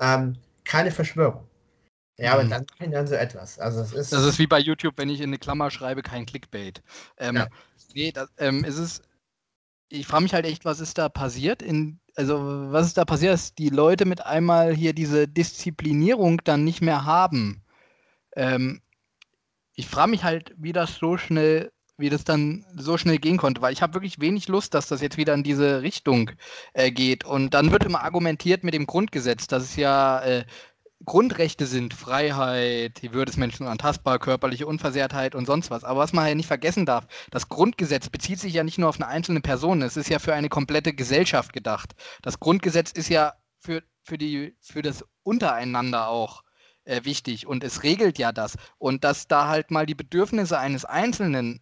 [0.00, 1.44] ähm, keine Verschwörung.
[2.18, 2.50] Ja, aber mhm.
[2.50, 3.58] dann machen dann so etwas.
[3.60, 6.26] Also es ist das ist wie bei YouTube, wenn ich in eine Klammer schreibe, kein
[6.26, 6.82] Clickbait.
[7.16, 7.46] Ähm, ja.
[7.94, 9.02] Nee, das, ähm, es ist,
[9.88, 11.62] ich frage mich halt echt, was ist da passiert?
[11.62, 12.38] In, also,
[12.72, 17.04] was ist da passiert, dass die Leute mit einmal hier diese Disziplinierung dann nicht mehr
[17.04, 17.62] haben?
[18.34, 18.82] Ähm,
[19.74, 23.62] ich frage mich halt, wie das so schnell, wie das dann so schnell gehen konnte,
[23.62, 26.32] weil ich habe wirklich wenig Lust, dass das jetzt wieder in diese Richtung
[26.72, 27.24] äh, geht.
[27.24, 30.44] Und dann wird immer argumentiert mit dem Grundgesetz, dass es ja äh,
[31.04, 35.84] Grundrechte sind Freiheit, die Würde des Menschen unantastbar, körperliche Unversehrtheit und sonst was.
[35.84, 38.96] Aber was man ja nicht vergessen darf, das Grundgesetz bezieht sich ja nicht nur auf
[38.96, 41.94] eine einzelne Person, es ist ja für eine komplette Gesellschaft gedacht.
[42.22, 46.42] Das Grundgesetz ist ja für, für, die, für das Untereinander auch
[46.84, 48.56] äh, wichtig und es regelt ja das.
[48.78, 51.60] Und dass da halt mal die Bedürfnisse eines Einzelnen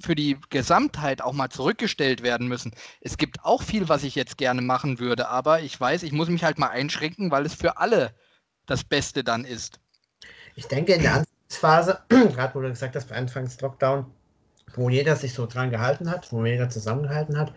[0.00, 2.72] für die Gesamtheit auch mal zurückgestellt werden müssen.
[3.00, 6.28] Es gibt auch viel, was ich jetzt gerne machen würde, aber ich weiß, ich muss
[6.28, 8.14] mich halt mal einschränken, weil es für alle
[8.68, 9.80] das Beste dann ist.
[10.54, 14.06] Ich denke, in der Anfangsphase, gerade wo du gesagt hast, bei Anfangs Lockdown,
[14.74, 17.52] wo jeder sich so dran gehalten hat, wo jeder zusammengehalten hat,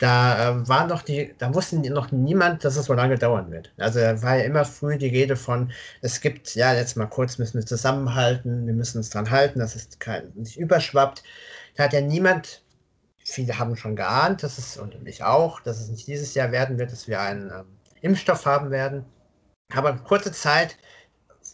[0.00, 3.70] da äh, war noch die, da wusste noch niemand, dass es so lange dauern wird.
[3.76, 7.36] Also da war ja immer früh die Rede von, es gibt, ja, jetzt mal kurz
[7.36, 11.22] müssen wir zusammenhalten, wir müssen uns dran halten, dass es kein, nicht überschwappt.
[11.76, 12.62] Da hat ja niemand,
[13.18, 16.78] viele haben schon geahnt, dass es, und ich auch, dass es nicht dieses Jahr werden
[16.78, 17.66] wird, dass wir einen ähm,
[18.00, 19.04] Impfstoff haben werden.
[19.74, 20.76] Aber kurze Zeit,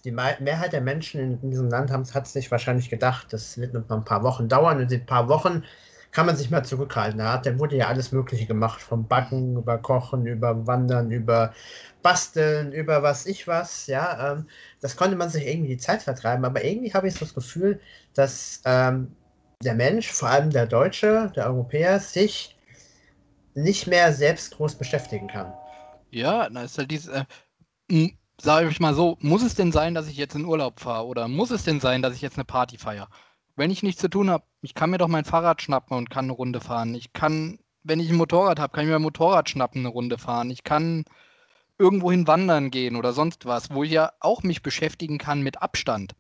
[0.05, 4.05] die Mehrheit der Menschen in, diesem Land hat sich wahrscheinlich gedacht, das wird noch ein
[4.05, 4.79] paar Wochen dauern.
[4.79, 5.65] Und in ein paar Wochen
[6.13, 7.19] kann man sich mal zurückhalten.
[7.19, 11.53] Da, da wurde ja alles Mögliche gemacht, vom Backen über Kochen, über Wandern, über
[12.03, 13.87] Basteln, über was ich was.
[13.87, 14.49] Ja, ähm,
[14.81, 16.45] das konnte man sich irgendwie die Zeit vertreiben.
[16.45, 17.81] Aber irgendwie habe ich so das Gefühl,
[18.15, 19.15] dass ähm,
[19.63, 22.57] der Mensch, vor allem der Deutsche, der Europäer, sich
[23.55, 25.53] nicht mehr selbst groß beschäftigen kann.
[26.11, 27.25] Ja, da ist halt dieses, äh,
[28.41, 31.29] sage ich mal so, muss es denn sein, dass ich jetzt in Urlaub fahre oder
[31.29, 33.09] muss es denn sein, dass ich jetzt eine Party feiere?
[33.57, 36.27] wenn ich nichts zu tun habe, ich kann mir doch mein Fahrrad schnappen und kann
[36.27, 36.95] eine Runde fahren.
[36.95, 40.19] Ich kann, wenn ich ein Motorrad habe, kann ich mir ein Motorrad schnappen, eine Runde
[40.19, 40.51] fahren.
[40.51, 41.05] Ich kann
[41.79, 46.15] irgendwohin wandern gehen oder sonst was, wo ich ja auch mich beschäftigen kann mit Abstand.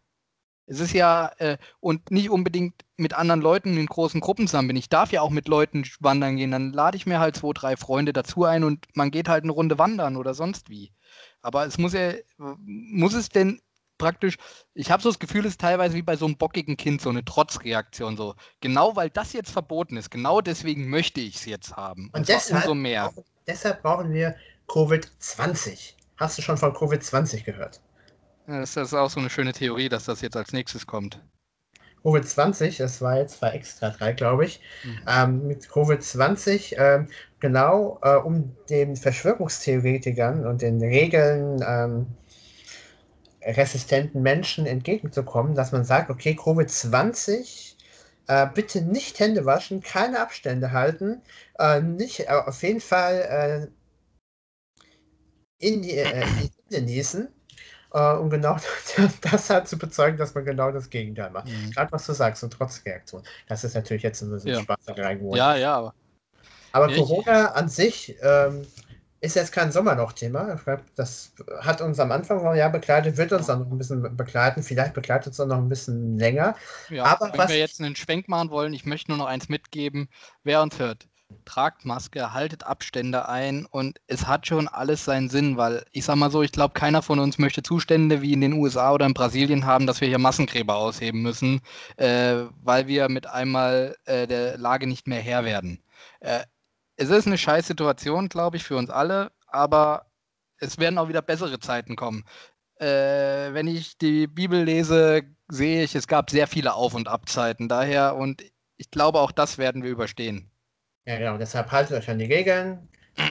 [0.66, 4.76] Es ist ja, äh, und nicht unbedingt mit anderen Leuten in großen Gruppen zusammen bin.
[4.76, 6.50] Ich darf ja auch mit Leuten wandern gehen.
[6.50, 9.52] Dann lade ich mir halt zwei, drei Freunde dazu ein und man geht halt eine
[9.52, 10.92] Runde wandern oder sonst wie.
[11.40, 13.60] Aber es muss ja, muss es denn
[13.98, 14.36] praktisch,
[14.74, 17.10] ich habe so das Gefühl, es ist teilweise wie bei so einem bockigen Kind so
[17.10, 18.16] eine Trotzreaktion.
[18.16, 18.34] So.
[18.60, 22.06] Genau weil das jetzt verboten ist, genau deswegen möchte ich es jetzt haben.
[22.12, 23.12] Und, Und deshalb, umso mehr.
[23.46, 24.36] deshalb brauchen wir
[24.68, 25.94] Covid-20.
[26.16, 27.80] Hast du schon von Covid-20 gehört?
[28.48, 31.20] Ja, das ist auch so eine schöne Theorie, dass das jetzt als nächstes kommt.
[32.04, 34.98] Covid-20, das war jetzt bei Extra 3, glaube ich, mhm.
[35.08, 37.08] ähm, mit Covid-20, ähm,
[37.40, 42.06] genau äh, um den Verschwörungstheoretikern und den Regeln ähm,
[43.42, 47.74] resistenten Menschen entgegenzukommen, dass man sagt, okay, Covid-20,
[48.28, 51.22] äh, bitte nicht Hände waschen, keine Abstände halten,
[51.58, 53.70] äh, nicht äh, auf jeden Fall
[55.60, 56.24] äh, in die äh,
[56.70, 57.26] genießen.
[57.26, 57.35] Äh,
[57.90, 58.56] um genau
[59.22, 61.48] das halt zu bezeugen, dass man genau das Gegenteil macht.
[61.48, 61.70] Mhm.
[61.70, 63.22] Gerade was du sagst, und trotz Reaktion.
[63.48, 64.60] Das ist natürlich jetzt ein bisschen ja.
[64.60, 65.38] Spaß reingeholt.
[65.38, 65.94] Ja, ja, aber.
[66.72, 68.66] Aber Corona an sich ähm,
[69.20, 70.60] ist jetzt kein Sommerloch-Thema.
[70.94, 74.62] Das hat uns am Anfang vom Jahr begleitet, wird uns dann noch ein bisschen begleiten.
[74.62, 76.54] Vielleicht begleitet es uns noch ein bisschen länger.
[76.90, 79.48] Ja, Aber wenn was wir jetzt einen Schwenk machen wollen, ich möchte nur noch eins
[79.48, 80.08] mitgeben.
[80.44, 81.08] Wer uns hört,
[81.46, 86.16] tragt Maske, haltet Abstände ein und es hat schon alles seinen Sinn, weil ich sag
[86.16, 89.14] mal so, ich glaube, keiner von uns möchte Zustände wie in den USA oder in
[89.14, 91.62] Brasilien haben, dass wir hier Massengräber ausheben müssen,
[91.96, 95.82] äh, weil wir mit einmal äh, der Lage nicht mehr Herr werden.
[96.20, 96.44] Äh,
[96.96, 100.06] es ist eine scheiß Situation, glaube ich, für uns alle, aber
[100.58, 102.24] es werden auch wieder bessere Zeiten kommen.
[102.78, 107.68] Äh, wenn ich die Bibel lese, sehe ich, es gab sehr viele Auf- und Abzeiten.
[107.68, 108.42] Daher, und
[108.76, 110.50] ich glaube, auch das werden wir überstehen.
[111.06, 111.38] Ja, genau.
[111.38, 112.88] Deshalb haltet euch an die Regeln.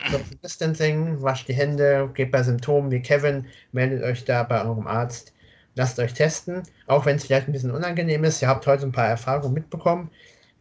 [0.10, 4.88] Social Distancing, wascht die Hände, geht bei Symptomen wie Kevin, meldet euch da bei eurem
[4.88, 5.34] Arzt,
[5.76, 8.42] lasst euch testen, auch wenn es vielleicht ein bisschen unangenehm ist.
[8.42, 10.10] Ihr habt heute ein paar Erfahrungen mitbekommen,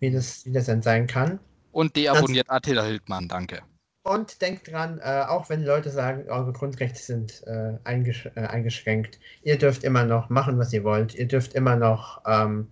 [0.01, 1.39] wie das, wie das denn sein kann.
[1.73, 3.63] Und deabonniert Attila Hildmann, danke.
[4.03, 9.19] Und denkt dran, äh, auch wenn Leute sagen, eure Grundrechte sind äh, eingesch äh, eingeschränkt,
[9.43, 11.15] ihr dürft immer noch machen, was ihr wollt.
[11.15, 12.69] Ihr dürft immer noch ähm,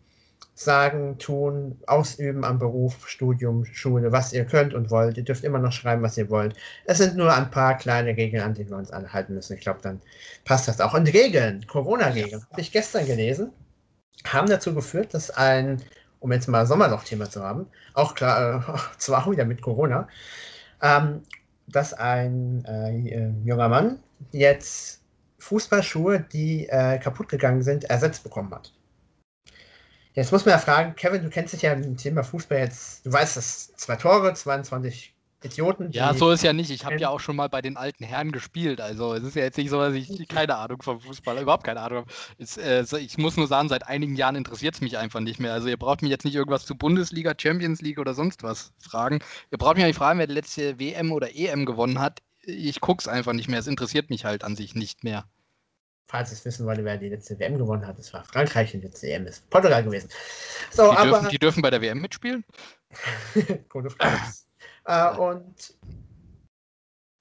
[0.55, 5.17] sagen, tun, ausüben am Beruf, Studium, Schule, was ihr könnt und wollt.
[5.17, 6.55] Ihr dürft immer noch schreiben, was ihr wollt.
[6.85, 9.55] Es sind nur ein paar kleine Regeln, an die wir uns anhalten müssen.
[9.55, 10.01] Ich glaube, dann
[10.45, 10.95] passt das auch.
[10.95, 13.51] Und Regeln, Corona-Regeln, habe ich gestern gelesen,
[14.27, 15.83] haben dazu geführt, dass ein
[16.23, 20.09] um jetzt mal Sommerloch-Thema zu haben, auch klar, äh, zwar auch wieder mit Corona,
[20.81, 21.23] ähm,
[21.67, 23.99] dass ein äh, junger Mann
[24.31, 25.03] jetzt
[25.39, 28.73] Fußballschuhe, die äh, kaputt gegangen sind, ersetzt bekommen hat.
[30.15, 33.13] Jetzt muss man ja fragen, Kevin, du kennst dich ja dem Thema Fußball jetzt, du
[33.13, 35.91] weißt, dass zwei Tore, 22 Idioten.
[35.91, 36.71] Ja, so ist ja nicht.
[36.71, 38.81] Ich habe ja auch schon mal bei den alten Herren gespielt.
[38.81, 41.81] Also es ist ja jetzt nicht so, dass ich keine Ahnung vom Fußball, überhaupt keine
[41.81, 42.13] Ahnung habe.
[42.61, 45.53] Äh, ich muss nur sagen, seit einigen Jahren interessiert es mich einfach nicht mehr.
[45.53, 49.21] Also ihr braucht mich jetzt nicht irgendwas zu Bundesliga, Champions League oder sonst was fragen.
[49.51, 52.21] Ihr braucht mich nicht fragen, wer die letzte WM oder EM gewonnen hat.
[52.45, 53.61] Ich gucke es einfach nicht mehr.
[53.61, 55.25] Es interessiert mich halt an sich nicht mehr.
[56.13, 58.83] Falls ihr es wissen wollt, wer die letzte WM gewonnen hat, es war Frankreich und
[58.83, 60.11] die letzte EM ist Portugal gewesen.
[60.71, 62.45] So, die, aber, dürfen, die dürfen bei der WM mitspielen?
[63.71, 64.21] Gute Frage.
[64.85, 65.75] Äh, und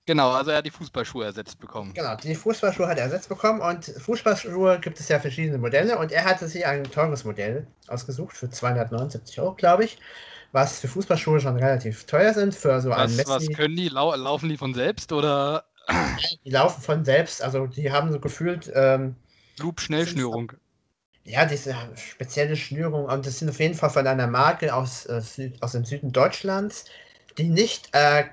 [0.05, 1.93] Genau, also er hat die Fußballschuhe ersetzt bekommen.
[1.93, 6.11] Genau, die Fußballschuhe hat er ersetzt bekommen und Fußballschuhe gibt es ja verschiedene Modelle und
[6.11, 9.99] er hatte sich ein teures Modell ausgesucht für 279 Euro, glaube ich,
[10.51, 13.29] was für Fußballschuhe schon relativ teuer sind für so was, einen Messi.
[13.29, 13.87] Was können die?
[13.87, 15.70] Lau laufen die von selbst oder?
[16.45, 18.71] Die laufen von selbst, also die haben so gefühlt.
[18.73, 19.15] Ähm,
[19.59, 20.53] Loop-Schnellschnürung.
[21.23, 25.21] Ja, diese spezielle Schnürung und das sind auf jeden Fall von einer Marke aus, äh,
[25.21, 26.85] Süd, aus dem Süden Deutschlands
[27.37, 28.25] die nicht äh,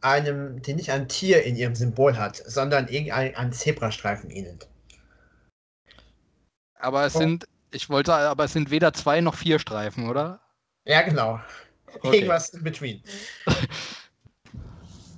[0.00, 4.68] einem, die nicht ein Tier in ihrem Symbol hat, sondern irgendein ein Zebrastreifen ähnelt.
[6.78, 7.20] Aber es oh.
[7.20, 10.40] sind, ich wollte, aber es sind weder zwei noch vier Streifen, oder?
[10.84, 11.40] Ja, genau.
[11.94, 12.16] Okay.
[12.16, 13.02] Irgendwas in between.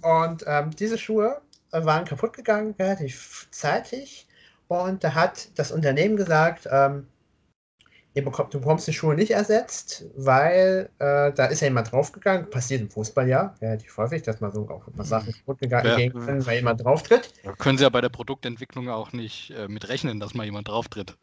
[0.03, 4.27] Und ähm, diese Schuhe waren kaputt gegangen, relativ zeitig.
[4.69, 7.07] Und da hat das Unternehmen gesagt, ähm,
[8.15, 12.51] ihr bekommt, du bekommst die Schuhe nicht ersetzt, weil äh, da ist ja jemand draufgegangen.
[12.51, 15.87] Passiert im Fußball ja, relativ häufig, dass man so auch ein paar Sachen kaputt gegangen
[15.87, 15.97] ja.
[15.97, 17.33] gehen können, weil jemand drauftritt.
[17.45, 20.69] Da können sie ja bei der Produktentwicklung auch nicht äh, mit rechnen, dass mal jemand
[20.69, 21.17] drauftritt.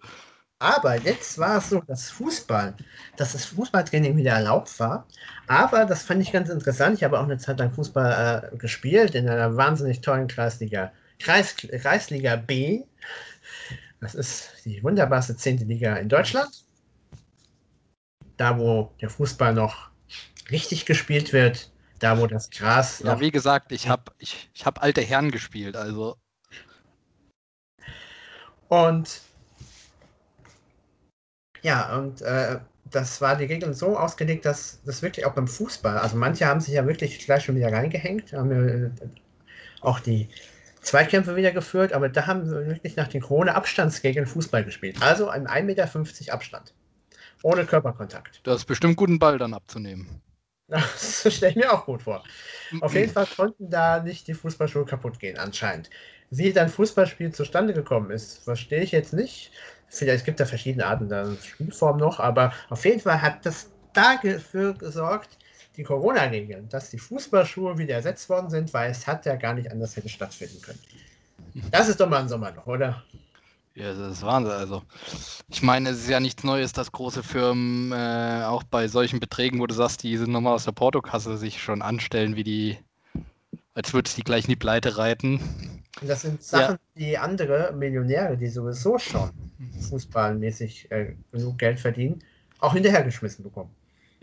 [0.60, 2.76] Aber jetzt war es so, dass Fußball,
[3.18, 5.06] dass das Fußballtraining wieder erlaubt war.
[5.48, 6.98] Aber das fand ich ganz interessant.
[6.98, 11.56] Ich habe auch eine Zeit lang Fußball äh, gespielt in einer wahnsinnig tollen Kreisliga, Kreis,
[11.58, 12.84] Kreisliga B.
[14.00, 16.64] Das ist die wunderbarste zehnte Liga in Deutschland.
[18.38, 19.90] Da, wo der Fußball noch
[20.52, 23.00] richtig gespielt wird, da, wo das Gras.
[23.00, 26.18] Ja, wie gesagt, ich habe ich, ich hab alte Herren gespielt, also.
[28.68, 29.22] Und
[31.66, 32.60] ja, und äh,
[32.92, 36.62] das war die Regeln so ausgelegt, dass das wirklich auch beim Fußball, also manche haben
[36.62, 38.92] sich ja wirklich gleich schon wieder reingehängt, haben äh,
[39.82, 40.30] auch die
[40.82, 45.02] Zweikämpfe wieder geführt, aber da haben wir wirklich nach den Corona-Abstandsregeln Fußball gespielt.
[45.02, 46.76] Also ein 1,50 Meter Abstand.
[47.42, 48.42] Ohne Körperkontakt.
[48.44, 50.22] Das ist bestimmt guten Ball dann abzunehmen.
[50.68, 52.24] Das stelle ich mir auch gut vor.
[52.82, 55.92] Auf jeden Fall konnten da nicht die Fußballschuhe kaputt gehen, anscheinend.
[56.32, 59.52] Wie dann Fußballspiel zustande gekommen ist, verstehe ich jetzt nicht.
[59.88, 63.70] Vielleicht, es gibt da verschiedene Arten der Spielform noch, aber auf jeden Fall hat das
[63.94, 65.38] dafür gesorgt,
[65.78, 69.72] die Corona-Regeln, dass die Fußballschuhe wieder ersetzt worden sind, weil es hat ja gar nicht
[69.72, 70.80] anders hätte stattfinden können.
[71.72, 73.04] Das ist doch mal ein Sommer noch, oder?
[73.76, 74.54] Ja, das ist Wahnsinn.
[74.54, 74.84] Also,
[75.50, 79.60] ich meine, es ist ja nichts Neues, dass große Firmen äh, auch bei solchen Beträgen,
[79.60, 82.78] wo du sagst, die sind nochmal aus der Portokasse, sich schon anstellen, wie die,
[83.74, 85.75] als würde es die gleich in die Pleite reiten.
[86.02, 87.02] Das sind Sachen, ja.
[87.02, 89.32] die andere Millionäre, die sowieso schon
[89.90, 92.22] fußballmäßig äh, genug Geld verdienen,
[92.60, 93.70] auch hinterhergeschmissen bekommen.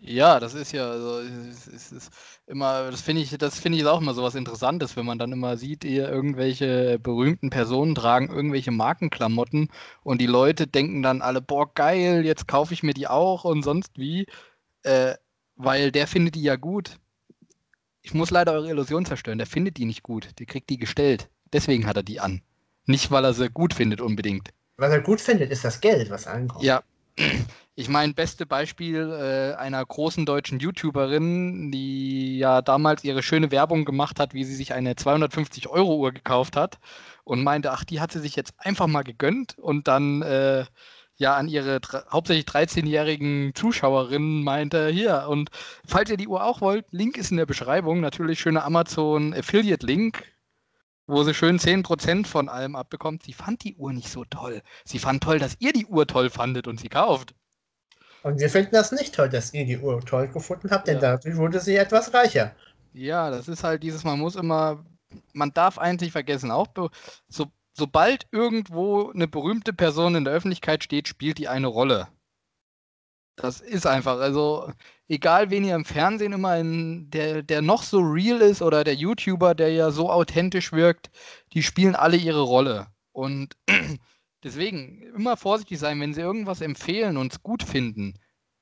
[0.05, 2.13] Ja, das ist ja, also, es, es ist
[2.49, 5.31] immer, das finde ich, das finde ich auch immer so was Interessantes, wenn man dann
[5.31, 9.69] immer sieht, irgendwelche berühmten Personen tragen irgendwelche Markenklamotten
[10.03, 13.63] und die Leute denken dann alle, boah, geil, jetzt kaufe ich mir die auch und
[13.63, 14.27] sonst wie,
[14.83, 15.15] äh,
[15.55, 16.99] weil der findet die ja gut.
[18.03, 21.31] Ich muss leider eure Illusion zerstören, der findet die nicht gut, der kriegt die gestellt.
[21.53, 22.43] Deswegen hat er die an.
[22.87, 24.51] Nicht, weil er sie gut findet unbedingt.
[24.77, 26.65] Was er gut findet, ist das Geld, was ankommt.
[26.65, 26.83] Ja.
[27.75, 33.85] Ich meine, beste Beispiel äh, einer großen deutschen YouTuberin, die ja damals ihre schöne Werbung
[33.85, 36.79] gemacht hat, wie sie sich eine 250 Euro Uhr gekauft hat
[37.25, 40.65] und meinte, ach, die hat sie sich jetzt einfach mal gegönnt und dann äh,
[41.17, 45.51] ja an ihre hauptsächlich 13-jährigen Zuschauerinnen meinte, hier, und
[45.87, 49.87] falls ihr die Uhr auch wollt, Link ist in der Beschreibung, natürlich schöner Amazon Affiliate
[49.87, 50.25] Link,
[51.13, 53.23] wo sie schön 10% von allem abbekommt.
[53.23, 54.63] Sie fand die Uhr nicht so toll.
[54.85, 57.35] Sie fand toll, dass ihr die Uhr toll fandet und sie kauft.
[58.23, 61.01] Und wir finden das nicht toll, dass ihr die Uhr toll gefunden habt, denn ja.
[61.01, 62.55] dadurch wurde sie etwas reicher.
[62.93, 64.85] Ja, das ist halt dieses, man muss immer,
[65.33, 66.69] man darf eigentlich vergessen, auch
[67.29, 72.09] so, sobald irgendwo eine berühmte Person in der Öffentlichkeit steht, spielt die eine Rolle.
[73.43, 74.73] Das ist einfach, also
[75.09, 78.95] egal wen ihr im Fernsehen immer in, der, der noch so real ist oder der
[78.95, 81.11] YouTuber, der ja so authentisch wirkt,
[81.53, 82.87] die spielen alle ihre Rolle.
[83.11, 83.57] Und
[84.45, 88.15] deswegen immer vorsichtig sein, wenn sie irgendwas empfehlen und es gut finden.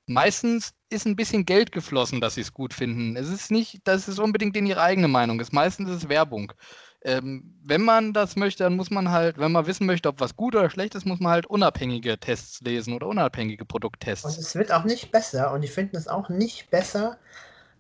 [0.06, 3.16] Meistens ist ein bisschen Geld geflossen, dass sie es gut finden.
[3.16, 5.52] Es ist nicht, dass es unbedingt in ihre eigene Meinung ist.
[5.52, 6.54] Meistens ist es Werbung.
[7.02, 10.36] Ähm, wenn man das möchte, dann muss man halt, wenn man wissen möchte, ob was
[10.36, 14.24] gut oder schlecht ist, muss man halt unabhängige Tests lesen oder unabhängige Produkttests.
[14.24, 17.16] Und es wird auch nicht besser und die finden es auch nicht besser,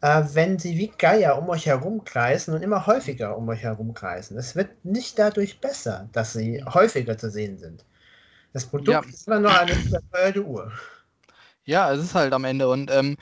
[0.00, 4.38] äh, wenn sie wie Geier um euch herumkreisen und immer häufiger um euch herumkreisen.
[4.38, 7.84] Es wird nicht dadurch besser, dass sie häufiger zu sehen sind.
[8.54, 9.00] Das Produkt ja.
[9.00, 10.72] ist immer noch eine überteuerte Uhr.
[11.64, 13.16] Ja, es ist halt am Ende und ähm,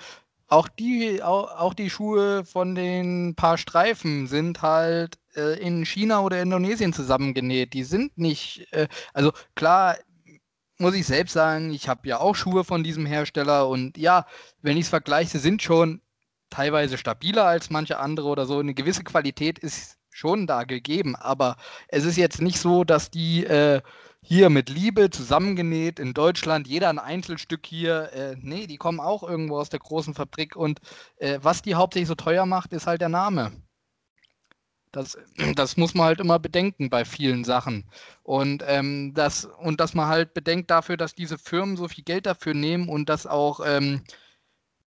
[0.49, 6.43] auch die, auch, die Schuhe von den paar Streifen sind halt äh, in China oder
[6.43, 7.75] Indonesien zusammengenäht.
[7.75, 9.97] Die sind nicht, äh, also klar,
[10.79, 14.27] muss ich selbst sagen, ich habe ja auch Schuhe von diesem Hersteller und ja,
[14.63, 16.01] wenn ich es vergleiche, sind schon
[16.51, 18.59] teilweise stabiler als manche andere oder so.
[18.59, 21.57] Eine gewisse Qualität ist schon da gegeben, aber
[21.89, 23.81] es ist jetzt nicht so, dass die äh,
[24.21, 28.13] hier mit Liebe zusammengenäht in Deutschland, jeder ein Einzelstück hier.
[28.13, 30.81] Äh, nee, die kommen auch irgendwo aus der großen Fabrik und
[31.17, 33.53] äh, was die hauptsächlich so teuer macht, ist halt der Name.
[34.93, 35.17] Das,
[35.55, 37.89] das muss man halt immer bedenken bei vielen Sachen.
[38.23, 42.27] Und, ähm, das, und dass man halt bedenkt dafür, dass diese Firmen so viel Geld
[42.27, 44.03] dafür nehmen und das auch ähm,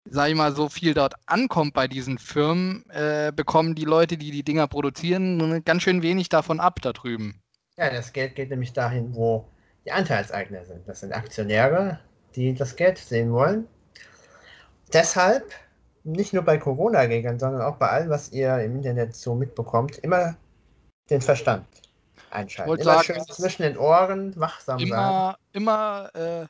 [0.05, 4.30] sag ich mal, so viel dort ankommt bei diesen Firmen, äh, bekommen die Leute, die
[4.30, 7.40] die Dinger produzieren, ganz schön wenig davon ab da drüben.
[7.76, 9.48] Ja, das Geld geht nämlich dahin, wo
[9.84, 10.86] die Anteilseigner sind.
[10.86, 11.98] Das sind Aktionäre,
[12.36, 13.66] die das Geld sehen wollen.
[14.92, 15.52] Deshalb,
[16.05, 20.36] nicht nur bei Corona-Regeln, sondern auch bei allem, was ihr im Internet so mitbekommt, immer
[21.11, 21.66] den Verstand
[22.30, 22.74] einschalten.
[22.74, 25.34] Immer sagen, schön zwischen den Ohren wachsam immer, sein.
[25.52, 26.46] Immer äh,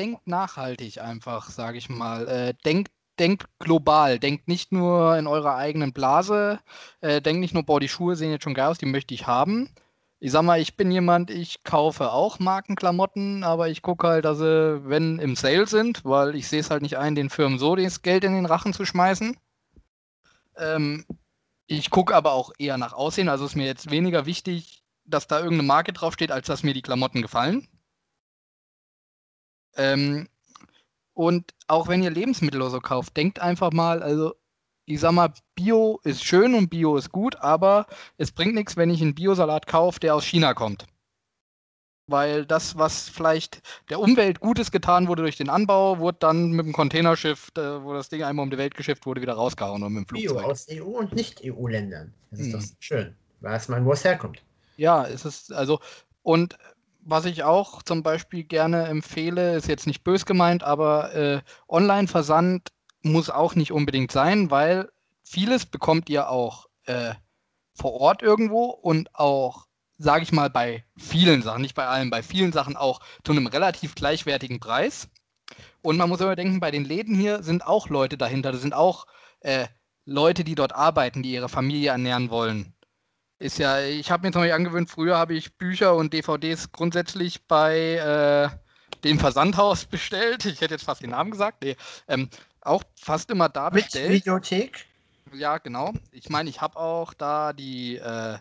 [0.00, 2.26] denkt nachhaltig einfach, sage ich mal.
[2.26, 6.58] Äh, denkt denkt global, denkt nicht nur in eurer eigenen Blase,
[7.02, 9.26] äh, denkt nicht nur, boah, die Schuhe sehen jetzt schon geil aus, die möchte ich
[9.26, 9.68] haben.
[10.20, 14.38] Ich sag mal, ich bin jemand, ich kaufe auch Markenklamotten, aber ich gucke halt, dass
[14.38, 17.76] sie, wenn im Sale sind, weil ich sehe es halt nicht ein, den Firmen so
[17.76, 19.36] das Geld in den Rachen zu schmeißen.
[20.56, 21.04] Ähm,
[21.66, 25.38] ich gucke aber auch eher nach Aussehen, also ist mir jetzt weniger wichtig, dass da
[25.40, 27.68] irgendeine Marke draufsteht, als dass mir die Klamotten gefallen.
[29.76, 30.28] Ähm,
[31.14, 34.34] und auch wenn ihr Lebensmittel oder so kauft, denkt einfach mal, also
[34.86, 38.90] ich sag mal, Bio ist schön und Bio ist gut, aber es bringt nichts, wenn
[38.90, 40.86] ich einen Biosalat kaufe, der aus China kommt.
[42.06, 46.66] Weil das, was vielleicht der Umwelt Gutes getan wurde durch den Anbau, wurde dann mit
[46.66, 49.92] dem Containerschiff, äh, wo das Ding einmal um die Welt geschifft wurde, wieder rausgehauen und
[49.92, 50.38] mit dem Flugzeug.
[50.38, 52.12] Bio aus EU und Nicht-EU-Ländern.
[52.32, 52.60] Das ist hm.
[52.60, 53.14] doch schön.
[53.40, 54.42] Weiß man, wo es herkommt.
[54.76, 55.78] Ja, es ist also
[56.22, 56.58] und
[57.10, 62.70] was ich auch zum Beispiel gerne empfehle, ist jetzt nicht bös gemeint, aber äh, Online-Versand
[63.02, 64.90] muss auch nicht unbedingt sein, weil
[65.22, 67.14] vieles bekommt ihr auch äh,
[67.74, 69.66] vor Ort irgendwo und auch,
[69.98, 73.46] sage ich mal, bei vielen Sachen, nicht bei allen, bei vielen Sachen auch zu einem
[73.46, 75.08] relativ gleichwertigen Preis.
[75.82, 78.74] Und man muss immer denken, bei den Läden hier sind auch Leute dahinter, das sind
[78.74, 79.06] auch
[79.40, 79.66] äh,
[80.04, 82.74] Leute, die dort arbeiten, die ihre Familie ernähren wollen.
[83.40, 87.42] Ist ja, ich habe mir zum Beispiel angewöhnt, früher habe ich Bücher und DVDs grundsätzlich
[87.46, 88.50] bei äh,
[89.02, 90.44] dem Versandhaus bestellt.
[90.44, 91.62] Ich hätte jetzt fast den Namen gesagt.
[91.62, 91.74] Nee,
[92.06, 92.28] ähm,
[92.60, 94.12] auch fast immer da Mit bestellt.
[94.12, 94.84] Videothek?
[95.32, 95.94] Ja, genau.
[96.12, 98.36] Ich meine, ich habe auch da die, äh,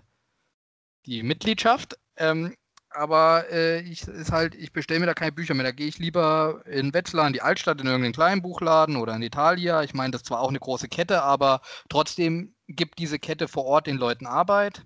[1.05, 1.97] die Mitgliedschaft.
[2.17, 2.53] Ähm,
[2.89, 5.63] aber äh, ich ist halt, ich bestelle mir da keine Bücher mehr.
[5.63, 9.21] Da gehe ich lieber in Wetzlar in die Altstadt in irgendeinen kleinen Buchladen oder in
[9.21, 9.81] Italia.
[9.83, 13.63] Ich meine, das ist zwar auch eine große Kette, aber trotzdem gibt diese Kette vor
[13.65, 14.85] Ort den Leuten Arbeit.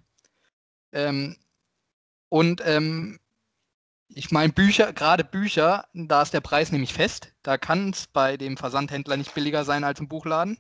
[0.94, 1.36] Ähm,
[2.30, 3.20] und ähm,
[4.08, 7.34] ich meine, Bücher, gerade Bücher, da ist der Preis nämlich fest.
[7.42, 10.58] Da kann es bei dem Versandhändler nicht billiger sein als im Buchladen.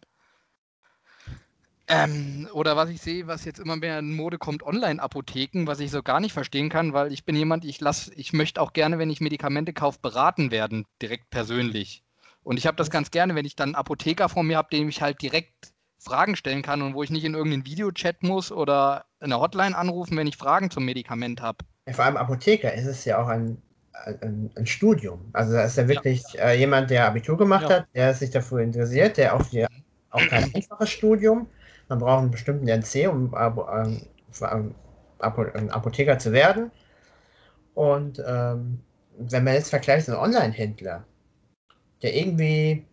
[1.88, 5.92] Ähm, oder was ich sehe, was jetzt immer mehr in Mode kommt, Online-Apotheken, was ich
[5.92, 9.00] so gar nicht verstehen kann, weil ich bin jemand, ich lass, ich möchte auch gerne,
[9.00, 12.04] wenn ich Medikamente kaufe, beraten werden, direkt persönlich.
[12.42, 14.88] Und ich habe das ganz gerne, wenn ich dann einen Apotheker vor mir habe, dem
[14.88, 15.73] ich halt direkt
[16.04, 20.18] Fragen stellen kann und wo ich nicht in irgendeinen Videochat muss oder eine Hotline anrufen,
[20.18, 21.60] wenn ich Fragen zum Medikament habe.
[21.88, 23.62] Ja, vor allem Apotheker ist es ja auch ein,
[24.22, 25.30] ein, ein Studium.
[25.34, 26.49] Also da ist ja wirklich ja.
[26.49, 27.78] Äh, jemand, der Abitur gemacht ja.
[27.78, 29.66] hat, der sich dafür interessiert, der auch, die,
[30.10, 31.47] auch kein einfaches Studium.
[31.89, 34.01] Man braucht einen bestimmten NC, um ähm,
[34.41, 34.76] ähm,
[35.20, 36.72] ein Apotheker zu werden.
[37.76, 38.80] Und ähm,
[39.18, 41.06] wenn man jetzt vergleicht, einen Online-Händler,
[42.01, 42.86] der irgendwie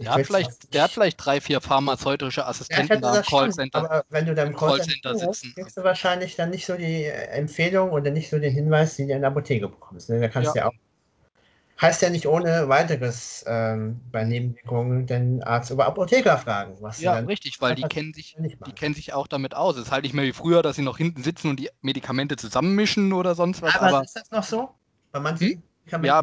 [0.00, 3.78] der hat, vielleicht, der hat vielleicht drei, vier pharmazeutische Assistenten da im Callcenter.
[3.78, 7.04] Aber wenn du da im Callcenter, Callcenter sitzen, kriegst du wahrscheinlich dann nicht so die
[7.04, 10.08] äh, Empfehlung oder nicht so den Hinweis, die du in der Apotheke bekommst.
[10.08, 10.20] Ne?
[10.20, 10.62] Da kannst ja.
[10.62, 10.74] ja auch.
[11.80, 16.76] Heißt ja nicht ohne weiteres ähm, bei Nebenwirkungen den Arzt über Apotheker fragen.
[16.98, 19.76] ja, richtig, weil die kennen, sich, die kennen sich auch damit aus.
[19.76, 22.36] Es ist halt nicht mehr wie früher, dass sie noch hinten sitzen und die Medikamente
[22.36, 23.74] zusammenmischen oder sonst was.
[23.76, 24.68] Aber, aber ist das noch so?
[25.10, 26.04] Bei manchen hm?
[26.04, 26.22] ja,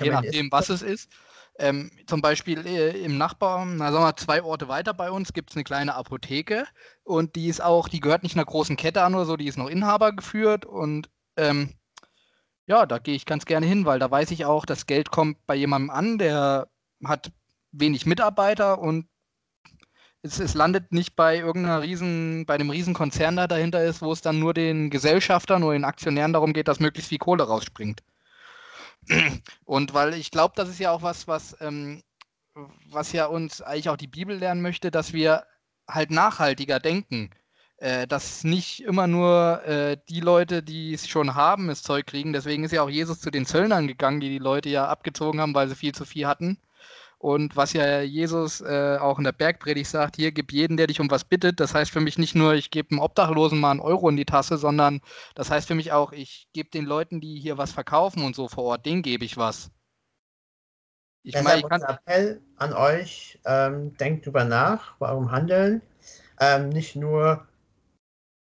[0.00, 1.10] je nachdem, was es ist.
[1.58, 5.50] Ähm, zum Beispiel äh, im Nachbar, na sagen wir zwei Orte weiter bei uns, gibt
[5.50, 6.66] es eine kleine Apotheke
[7.04, 9.56] und die ist auch, die gehört nicht einer großen Kette an oder so, die ist
[9.56, 11.74] noch Inhaber geführt und ähm,
[12.66, 15.46] ja, da gehe ich ganz gerne hin, weil da weiß ich auch, das Geld kommt
[15.46, 16.68] bei jemandem an, der
[17.04, 17.30] hat
[17.72, 19.06] wenig Mitarbeiter und
[20.22, 24.10] es, es landet nicht bei irgendeiner riesen, bei einem riesen Konzern da dahinter ist, wo
[24.10, 28.02] es dann nur den Gesellschaftern oder den Aktionären darum geht, dass möglichst viel Kohle rausspringt.
[29.64, 32.02] Und weil ich glaube, das ist ja auch was, was, ähm,
[32.90, 35.44] was ja uns eigentlich auch die Bibel lernen möchte, dass wir
[35.88, 37.30] halt nachhaltiger denken.
[37.78, 42.32] Äh, dass nicht immer nur äh, die Leute, die es schon haben, das Zeug kriegen.
[42.32, 45.54] Deswegen ist ja auch Jesus zu den Zöllnern gegangen, die die Leute ja abgezogen haben,
[45.54, 46.58] weil sie viel zu viel hatten.
[47.24, 51.00] Und was ja Jesus äh, auch in der Bergpredigt sagt, hier gib jeden, der dich
[51.00, 51.58] um was bittet.
[51.58, 54.26] Das heißt für mich nicht nur, ich gebe einem Obdachlosen mal einen Euro in die
[54.26, 55.00] Tasse, sondern
[55.34, 58.46] das heißt für mich auch, ich gebe den Leuten, die hier was verkaufen und so
[58.48, 59.70] vor Ort, denen gebe ich was.
[61.22, 61.80] Ich meine, ich kann.
[61.80, 65.80] Appell an euch, ähm, denkt drüber nach, eurem Handeln.
[66.40, 67.48] Ähm, nicht nur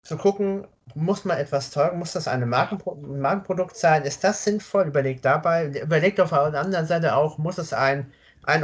[0.01, 0.65] zu gucken,
[0.95, 4.01] muss man etwas teurer, muss das ein Markenprodukt sein?
[4.01, 4.87] Ist das sinnvoll?
[4.87, 8.11] Überlegt dabei, überlegt auf der anderen Seite auch, muss es ein
[8.45, 8.63] 1,50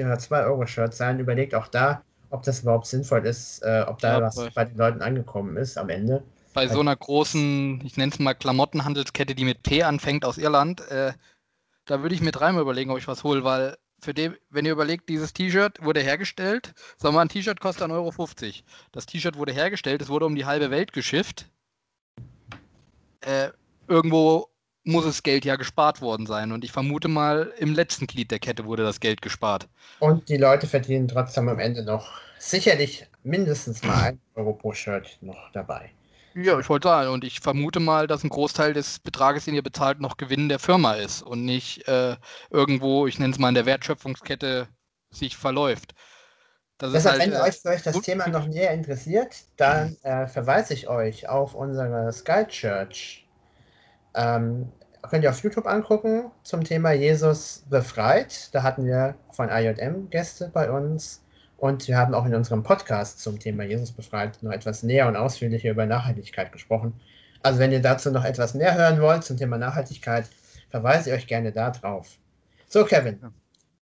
[0.00, 1.18] Euro oder 2 Euro Shirt sein.
[1.18, 4.76] Überlegt auch da, ob das überhaupt sinnvoll ist, äh, ob da ja, was bei den
[4.76, 6.22] Leuten angekommen ist am Ende.
[6.52, 10.88] Bei so einer großen, ich nenne es mal Klamottenhandelskette, die mit P anfängt aus Irland,
[10.88, 11.12] äh,
[11.84, 14.72] da würde ich mir dreimal überlegen, ob ich was hole, weil für den, wenn ihr
[14.72, 18.12] überlegt, dieses T-Shirt wurde hergestellt, sagen wir mal, ein T-Shirt kostet 1,50 Euro.
[18.92, 21.46] Das T-Shirt wurde hergestellt, es wurde um die halbe Welt geschifft.
[23.20, 23.50] Äh,
[23.88, 24.48] irgendwo
[24.84, 26.52] muss das Geld ja gespart worden sein.
[26.52, 29.68] Und ich vermute mal, im letzten Glied der Kette wurde das Geld gespart.
[29.98, 35.18] Und die Leute verdienen trotzdem am Ende noch sicherlich mindestens mal ein Euro pro Shirt
[35.22, 35.90] noch dabei.
[36.34, 39.62] Ja, ich wollte sagen, und ich vermute mal, dass ein Großteil des Betrages, den ihr
[39.62, 42.16] bezahlt, noch Gewinn der Firma ist und nicht äh,
[42.50, 44.68] irgendwo, ich nenne es mal in der Wertschöpfungskette,
[45.10, 45.94] sich verläuft.
[46.78, 50.74] Das Deshalb, halt, wenn äh, euch, euch das Thema noch näher interessiert, dann äh, verweise
[50.74, 53.23] ich euch auf unsere Sky Church.
[54.14, 54.70] Ähm,
[55.02, 58.54] könnt ihr auf YouTube angucken zum Thema Jesus befreit.
[58.54, 61.22] Da hatten wir von IJM Gäste bei uns
[61.56, 65.16] und wir haben auch in unserem Podcast zum Thema Jesus befreit noch etwas näher und
[65.16, 66.94] ausführlicher über Nachhaltigkeit gesprochen.
[67.42, 70.26] Also wenn ihr dazu noch etwas mehr hören wollt zum Thema Nachhaltigkeit,
[70.70, 72.16] verweise ich euch gerne da drauf.
[72.68, 73.20] So, Kevin,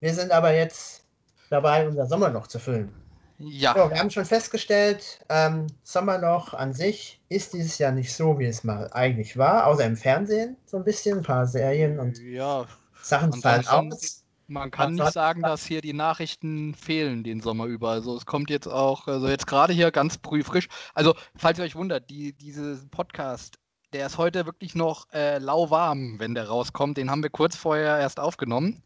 [0.01, 1.05] wir sind aber jetzt
[1.51, 2.93] dabei, unser Sommerloch zu füllen.
[3.39, 3.73] Ja.
[3.75, 8.47] So, wir haben schon festgestellt, ähm, Sommerloch an sich ist dieses Jahr nicht so, wie
[8.47, 12.67] es mal eigentlich war, außer im Fernsehen so ein bisschen, ein paar Serien und ja.
[13.01, 14.25] Sachen fallen aus.
[14.49, 17.91] Man kann nicht sagen, dass hier die Nachrichten fehlen den Sommer über.
[17.91, 20.69] Also es kommt jetzt auch, also jetzt gerade hier ganz frisch.
[20.95, 23.59] Also falls ihr euch wundert, die, diese Podcast,
[23.93, 26.97] der ist heute wirklich noch äh, lauwarm, wenn der rauskommt.
[26.97, 28.83] Den haben wir kurz vorher erst aufgenommen.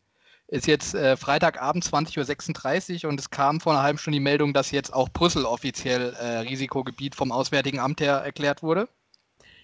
[0.53, 4.53] Ist jetzt äh, Freitagabend 20.36 Uhr und es kam vor einer halben Stunde die Meldung,
[4.53, 8.87] dass jetzt auch Brüssel offiziell äh, Risikogebiet vom Auswärtigen Amt her erklärt wurde.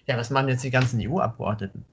[0.07, 1.85] Ja, was machen jetzt die ganzen EU-Abgeordneten?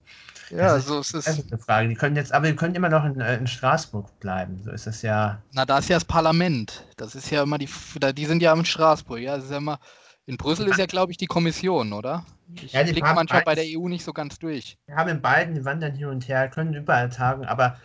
[0.49, 1.27] Ja, das so ist es.
[1.27, 1.91] Das ist eine Frage.
[1.91, 4.63] Die können jetzt, aber die können immer noch in, äh, in Straßburg bleiben.
[4.65, 5.43] So ist es ja.
[5.53, 6.87] Na, da ist ja das Parlament.
[6.97, 7.69] Das ist ja immer die,
[8.15, 9.21] die sind ja in Straßburg.
[9.21, 9.79] Ja, das ist ja immer.
[10.25, 12.25] In Brüssel ist ja, glaube ich, die Kommission, oder?
[12.55, 14.79] Ich ja, blicke manchmal bei der EU nicht so ganz durch.
[14.87, 17.77] Wir haben in beiden, die wandern hier und her, können überall tagen, aber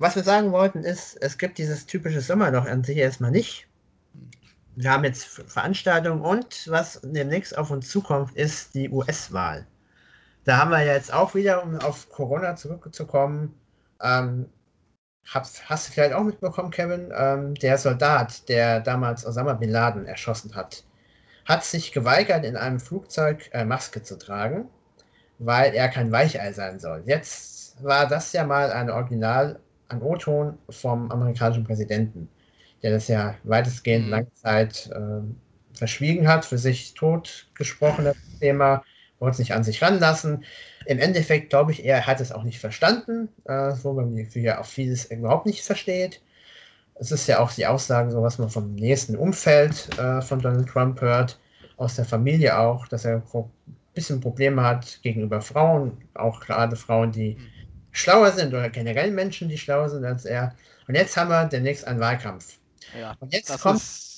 [0.00, 3.68] was wir sagen wollten ist, es gibt dieses typische Sommerloch an sich erstmal nicht.
[4.74, 9.66] Wir haben jetzt Veranstaltungen und was demnächst auf uns zukommt, ist die US-Wahl.
[10.44, 13.54] Da haben wir jetzt auch wieder, um auf Corona zurückzukommen,
[14.02, 14.48] ähm,
[15.26, 20.06] hast, hast du vielleicht auch mitbekommen, Kevin, ähm, der Soldat, der damals Osama Bin Laden
[20.06, 20.82] erschossen hat,
[21.44, 24.70] hat sich geweigert, in einem Flugzeug äh, Maske zu tragen,
[25.38, 27.02] weil er kein Weichei sein soll.
[27.04, 29.60] Jetzt war das ja mal ein Original,
[29.90, 32.28] ein O-Ton vom amerikanischen Präsidenten,
[32.82, 34.10] der das ja weitestgehend mhm.
[34.10, 38.82] lange Zeit äh, verschwiegen hat, für sich totgesprochen, das Thema
[39.18, 40.44] wollte es nicht an sich ranlassen.
[40.86, 44.66] Im Endeffekt glaube ich, er hat es auch nicht verstanden, äh, wo man ja auch
[44.66, 46.22] vieles überhaupt nicht versteht.
[46.94, 50.68] Es ist ja auch die Aussage, so was man vom nächsten Umfeld äh, von Donald
[50.68, 51.38] Trump hört,
[51.76, 53.44] aus der Familie auch, dass er ein
[53.94, 57.59] bisschen Probleme hat gegenüber Frauen, auch gerade Frauen, die mhm.
[57.92, 60.54] Schlauer sind oder generell Menschen, die schlauer sind als er.
[60.88, 62.58] Und jetzt haben wir demnächst einen Wahlkampf.
[62.98, 63.76] Ja, und jetzt kommt.
[63.76, 64.10] Ist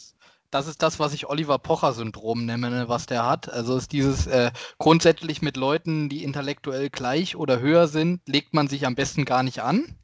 [0.52, 3.50] das ist das, was ich Oliver Pocher-Syndrom nenne, ne, was der hat.
[3.50, 8.68] Also ist dieses äh, grundsätzlich mit Leuten, die intellektuell gleich oder höher sind, legt man
[8.68, 9.96] sich am besten gar nicht an,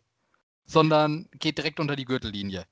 [0.64, 2.64] sondern geht direkt unter die Gürtellinie.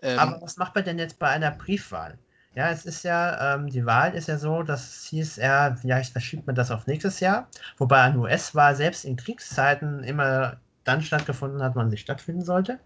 [0.00, 2.18] Ähm, Aber was macht man denn jetzt bei einer Briefwahl?
[2.54, 6.46] Ja, es ist ja, ähm, die Wahl ist ja so, dass hieß er, vielleicht verschiebt
[6.46, 11.76] man das auf nächstes Jahr, wobei eine US-Wahl selbst in Kriegszeiten immer dann stattgefunden hat,
[11.76, 12.80] wann sie stattfinden sollte.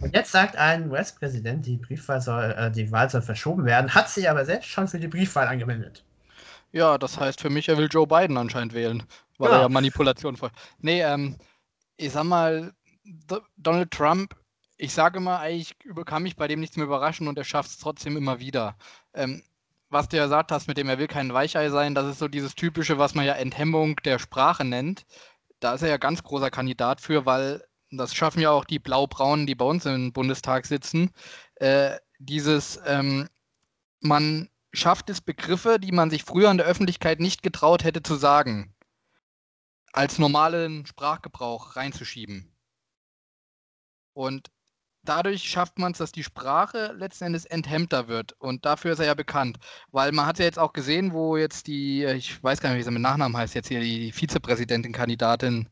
[0.00, 4.10] Und jetzt sagt ein US-Präsident, die Briefwahl soll, äh, die Wahl soll verschoben werden, hat
[4.10, 6.04] sich aber selbst schon für die Briefwahl angemeldet.
[6.72, 9.04] Ja, das heißt für mich, er will Joe Biden anscheinend wählen,
[9.38, 9.56] weil ja.
[9.56, 10.50] er ja Manipulation voll.
[10.80, 11.36] Nee, ähm,
[11.96, 12.72] ich sag mal,
[13.56, 14.34] Donald Trump,
[14.76, 17.78] ich sage mal, eigentlich kann mich bei dem nichts mehr überraschen und er schafft es
[17.78, 18.76] trotzdem immer wieder.
[19.14, 19.42] Ähm,
[19.88, 22.28] was du ja gesagt hast, mit dem er will kein Weichei sein, das ist so
[22.28, 25.06] dieses typische, was man ja Enthemmung der Sprache nennt
[25.60, 29.46] da ist er ja ganz großer Kandidat für, weil das schaffen ja auch die Blau-Braunen,
[29.46, 31.12] die bei uns im Bundestag sitzen.
[31.56, 33.28] Äh, dieses, ähm,
[34.00, 38.16] man schafft es Begriffe, die man sich früher in der Öffentlichkeit nicht getraut hätte zu
[38.16, 38.74] sagen,
[39.92, 42.54] als normalen Sprachgebrauch reinzuschieben.
[44.12, 44.50] Und
[45.08, 48.32] dadurch schafft man es, dass die Sprache letzten Endes enthemmter wird.
[48.38, 49.58] Und dafür ist er ja bekannt.
[49.92, 52.82] Weil man hat ja jetzt auch gesehen, wo jetzt die, ich weiß gar nicht, wie
[52.82, 55.68] sie mit Nachnamen heißt, jetzt hier die Vizepräsidentin-Kandidatin,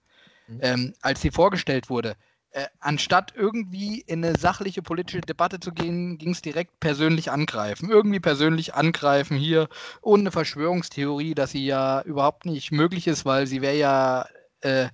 [0.48, 0.58] mhm.
[0.60, 2.16] ähm, als sie vorgestellt wurde.
[2.50, 7.90] Äh, anstatt irgendwie in eine sachliche politische Debatte zu gehen, ging es direkt persönlich angreifen.
[7.90, 9.68] Irgendwie persönlich angreifen hier
[10.02, 14.28] und eine Verschwörungstheorie, dass sie ja überhaupt nicht möglich ist, weil sie wäre ja,
[14.60, 14.86] äh,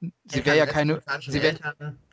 [0.00, 1.56] sie wäre ja keine, sie wäre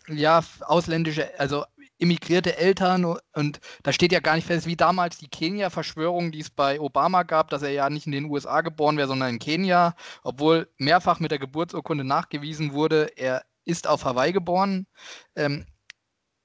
[0.09, 1.65] ja, ausländische, also
[1.97, 6.49] immigrierte Eltern und da steht ja gar nicht fest, wie damals die Kenia-Verschwörung, die es
[6.49, 9.95] bei Obama gab, dass er ja nicht in den USA geboren wäre, sondern in Kenia,
[10.23, 14.87] obwohl mehrfach mit der Geburtsurkunde nachgewiesen wurde, er ist auf Hawaii geboren,
[15.35, 15.65] ähm,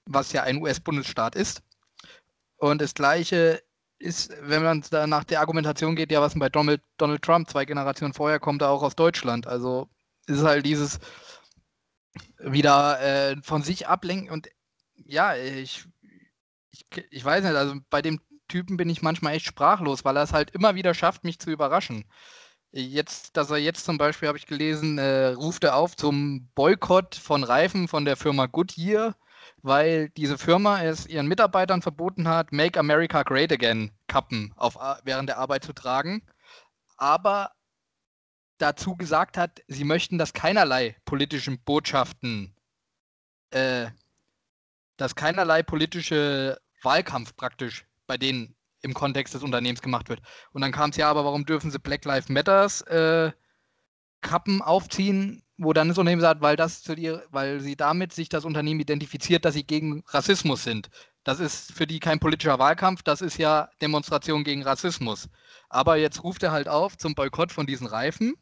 [0.06, 1.62] was ja ein US-Bundesstaat ist.
[2.56, 3.62] Und das Gleiche
[3.98, 7.64] ist, wenn man da nach der Argumentation geht, ja, was bei Donald, Donald Trump zwei
[7.64, 9.46] Generationen vorher kommt, er auch aus Deutschland.
[9.46, 9.88] Also
[10.26, 10.98] ist halt dieses
[12.38, 14.48] wieder äh, von sich ablenken und
[15.06, 15.84] ja, ich,
[16.70, 20.22] ich, ich weiß nicht, also bei dem Typen bin ich manchmal echt sprachlos, weil er
[20.22, 22.04] es halt immer wieder schafft, mich zu überraschen.
[22.72, 27.14] Jetzt, dass er jetzt zum Beispiel, habe ich gelesen, äh, ruft er auf zum Boykott
[27.14, 29.14] von Reifen von der Firma Goodyear,
[29.62, 35.28] weil diese Firma es ihren Mitarbeitern verboten hat, Make America Great Again Kappen auf, während
[35.28, 36.22] der Arbeit zu tragen,
[36.96, 37.52] aber
[38.58, 42.54] dazu gesagt hat, sie möchten, dass keinerlei politischen Botschaften
[43.54, 43.90] äh,
[44.96, 50.20] dass keinerlei politische Wahlkampf praktisch bei denen im Kontext des Unternehmens gemacht wird.
[50.52, 53.32] Und dann kam es ja aber, warum dürfen sie Black Lives Matters äh,
[54.20, 58.28] Kappen aufziehen, wo dann das Unternehmen sagt, weil das zu dir, weil sie damit sich
[58.28, 60.90] das Unternehmen identifiziert, dass sie gegen Rassismus sind.
[61.22, 65.28] Das ist für die kein politischer Wahlkampf, das ist ja Demonstration gegen Rassismus.
[65.70, 68.34] Aber jetzt ruft er halt auf zum Boykott von diesen Reifen,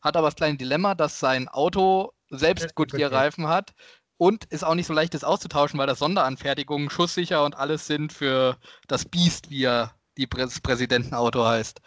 [0.00, 3.74] hat aber das kleine Dilemma, dass sein Auto selbst Goodyear-Reifen hat
[4.16, 8.12] und ist auch nicht so leicht, das auszutauschen, weil das Sonderanfertigungen schusssicher und alles sind
[8.12, 11.80] für das Biest, wie er die Prä Präsidentenauto heißt.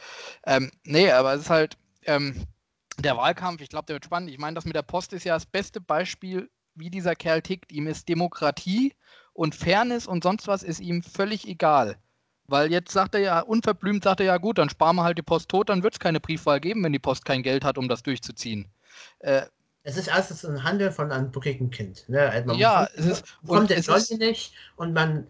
[0.46, 2.48] Ähm, nee, aber es ist halt ähm,
[2.98, 4.30] der Wahlkampf, ich glaube, der wird spannend.
[4.30, 7.72] Ich meine, das mit der Post ist ja das beste Beispiel, wie dieser Kerl tickt.
[7.72, 8.94] Ihm ist Demokratie
[9.34, 11.98] und Fairness und sonst was ist ihm völlig egal.
[12.52, 15.24] Weil jetzt sagt er ja, unverblümt sagt er ja, gut, dann sparen wir halt die
[15.24, 17.88] Post tot, dann wird es keine Briefwahl geben, wenn die Post kein Geld hat, um
[17.88, 18.68] das durchzuziehen.
[19.20, 19.44] Äh,
[19.84, 22.08] es ist alles ein Handel von einem buckigen Kind.
[22.08, 22.30] Ne?
[22.30, 25.26] Also ja, es ist, kommt der Leute nicht und man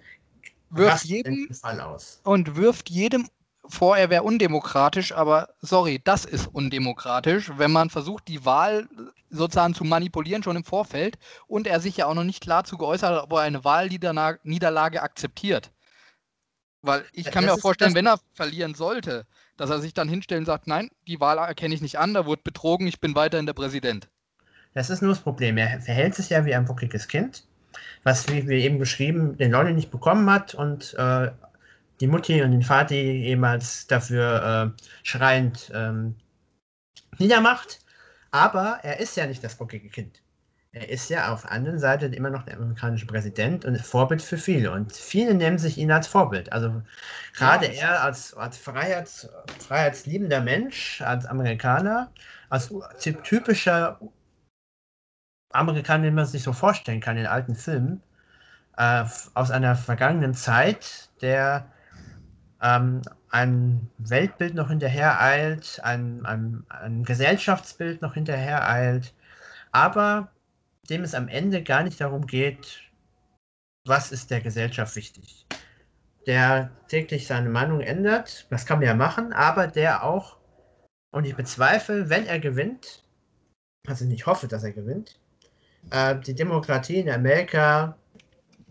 [0.72, 2.19] wirft jedem Fall aus.
[2.24, 3.30] Und wirft jedem
[3.65, 8.89] vor, er wäre undemokratisch, aber sorry, das ist undemokratisch, wenn man versucht, die Wahl
[9.30, 11.17] sozusagen zu manipulieren schon im Vorfeld
[11.47, 15.01] und er sich ja auch noch nicht klar zu geäußert hat, ob er eine Wahlniederlage
[15.01, 15.72] akzeptiert.
[16.82, 19.25] Weil ich kann das mir auch vorstellen, wenn er verlieren sollte,
[19.55, 22.25] dass er sich dann hinstellen und sagt, nein, die Wahl erkenne ich nicht an, da
[22.25, 24.09] wurde betrogen, ich bin weiterhin der Präsident.
[24.73, 25.57] Das ist nur das Problem.
[25.57, 27.43] Er verhält sich ja wie ein buckliges Kind,
[28.03, 31.32] was, wie wir eben beschrieben, den Lolli nicht bekommen hat und äh,
[31.99, 36.15] die Mutti und den Vati jemals dafür äh, schreiend ähm,
[37.19, 37.79] niedermacht.
[38.32, 40.20] Aber er ist ja nicht das bucklige Kind.
[40.74, 44.38] Er ist ja auf der anderen Seite immer noch der amerikanische Präsident und Vorbild für
[44.38, 44.72] viele.
[44.72, 46.51] Und viele nehmen sich ihn als Vorbild.
[46.53, 46.82] Also
[47.36, 47.82] gerade ja.
[47.82, 52.09] er als, als Freiheits, freiheitsliebender Mensch, als Amerikaner,
[52.49, 52.74] als
[53.24, 53.99] typischer
[55.51, 58.01] Amerikaner, den man sich so vorstellen kann in alten Filmen,
[58.78, 59.03] äh,
[59.34, 61.69] aus einer vergangenen Zeit, der
[62.61, 69.13] ähm, ein Weltbild noch hinterher eilt, ein, ein, ein Gesellschaftsbild noch hinterher eilt,
[69.74, 70.32] aber
[70.89, 72.82] dem es am Ende gar nicht darum geht,
[73.86, 75.45] was ist der Gesellschaft wichtig.
[76.27, 80.38] Der täglich seine Meinung ändert, das kann man ja machen, aber der auch,
[81.11, 83.03] und ich bezweifle, wenn er gewinnt,
[83.88, 85.19] also ich hoffe, dass er gewinnt,
[85.89, 87.97] äh, die Demokratie in Amerika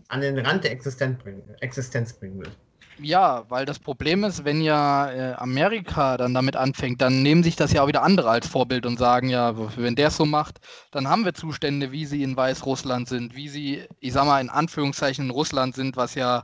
[0.07, 2.51] an den Rand der Existenz bringen, Existenz bringen will.
[2.97, 7.55] Ja, weil das Problem ist, wenn ja äh, Amerika dann damit anfängt, dann nehmen sich
[7.55, 10.59] das ja auch wieder andere als Vorbild und sagen, ja, wenn der es so macht,
[10.91, 14.49] dann haben wir Zustände, wie sie in Weißrussland sind, wie sie, ich sag mal, in
[14.49, 16.43] Anführungszeichen in Russland sind, was ja,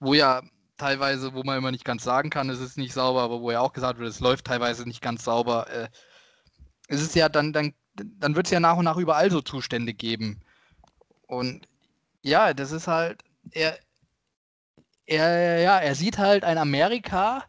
[0.00, 0.42] wo ja
[0.78, 3.60] teilweise, wo man immer nicht ganz sagen kann, es ist nicht sauber, aber wo ja
[3.60, 5.68] auch gesagt wird, es läuft teilweise nicht ganz sauber.
[5.70, 5.88] Äh,
[6.88, 9.94] es ist ja dann, dann dann wird es ja nach und nach überall so Zustände
[9.94, 10.40] geben.
[11.26, 11.68] Und
[12.22, 13.78] ja, das ist halt, er,
[15.12, 17.44] er, ja, er sieht halt ein Amerika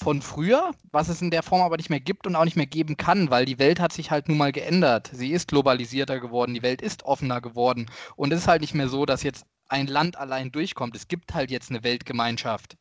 [0.00, 2.66] von früher, was es in der Form aber nicht mehr gibt und auch nicht mehr
[2.66, 5.10] geben kann, weil die Welt hat sich halt nun mal geändert.
[5.12, 7.90] Sie ist globalisierter geworden, die Welt ist offener geworden.
[8.14, 10.94] Und es ist halt nicht mehr so, dass jetzt ein Land allein durchkommt.
[10.94, 12.76] Es gibt halt jetzt eine Weltgemeinschaft.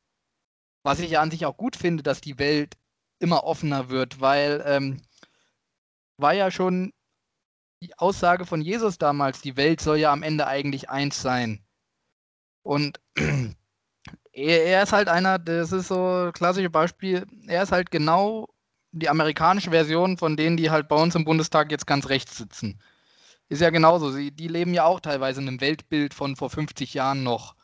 [0.84, 2.78] Was ich ja an sich auch gut finde, dass die Welt
[3.20, 5.02] immer offener wird, weil ähm,
[6.18, 6.94] war ja schon
[7.82, 11.64] die Aussage von Jesus damals, die Welt soll ja am Ende eigentlich eins sein.
[12.64, 13.00] Und
[14.38, 18.48] er, er ist halt einer, das ist so ein klassisches Beispiel, er ist halt genau
[18.92, 22.80] die amerikanische Version von denen, die halt bei uns im Bundestag jetzt ganz rechts sitzen.
[23.50, 24.12] Ist ja genauso.
[24.12, 27.56] Sie, die leben ja auch teilweise in einem Weltbild von vor 50 Jahren noch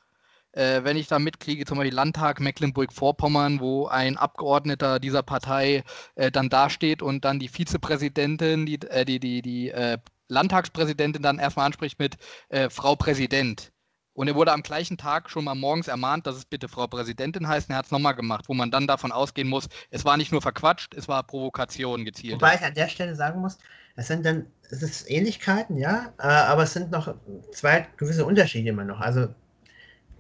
[0.54, 5.84] äh, wenn ich da mitkriege, zum Beispiel Landtag Mecklenburg-Vorpommern, wo ein Abgeordneter dieser Partei
[6.16, 9.98] äh, dann dasteht und dann die Vizepräsidentin, die, äh, die, die, die äh,
[10.30, 12.18] Landtagspräsidentin dann erstmal anspricht mit
[12.50, 13.73] äh, Frau Präsident.
[14.14, 17.48] Und er wurde am gleichen Tag schon mal morgens ermahnt, dass es bitte Frau Präsidentin
[17.48, 17.70] heißt.
[17.70, 20.32] Und er hat es nochmal gemacht, wo man dann davon ausgehen muss, es war nicht
[20.32, 22.36] nur verquatscht, es war Provokation gezielt.
[22.36, 23.58] Wobei ich an der Stelle sagen muss,
[23.96, 27.16] es sind dann, es ist Ähnlichkeiten, ja, äh, aber es sind noch
[27.52, 29.00] zwei gewisse Unterschiede immer noch.
[29.00, 29.28] Also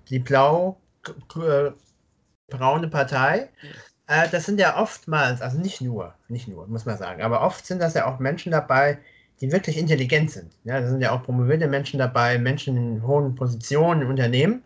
[0.10, 1.78] die blau-braune
[2.90, 3.50] Partei,
[4.08, 7.66] äh, das sind ja oftmals, also nicht nur, nicht nur, muss man sagen, aber oft
[7.66, 9.00] sind das ja auch Menschen dabei,
[9.44, 10.54] die wirklich intelligent sind.
[10.64, 14.64] Ja, da sind ja auch promovierte Menschen dabei, Menschen in hohen Positionen im Unternehmen,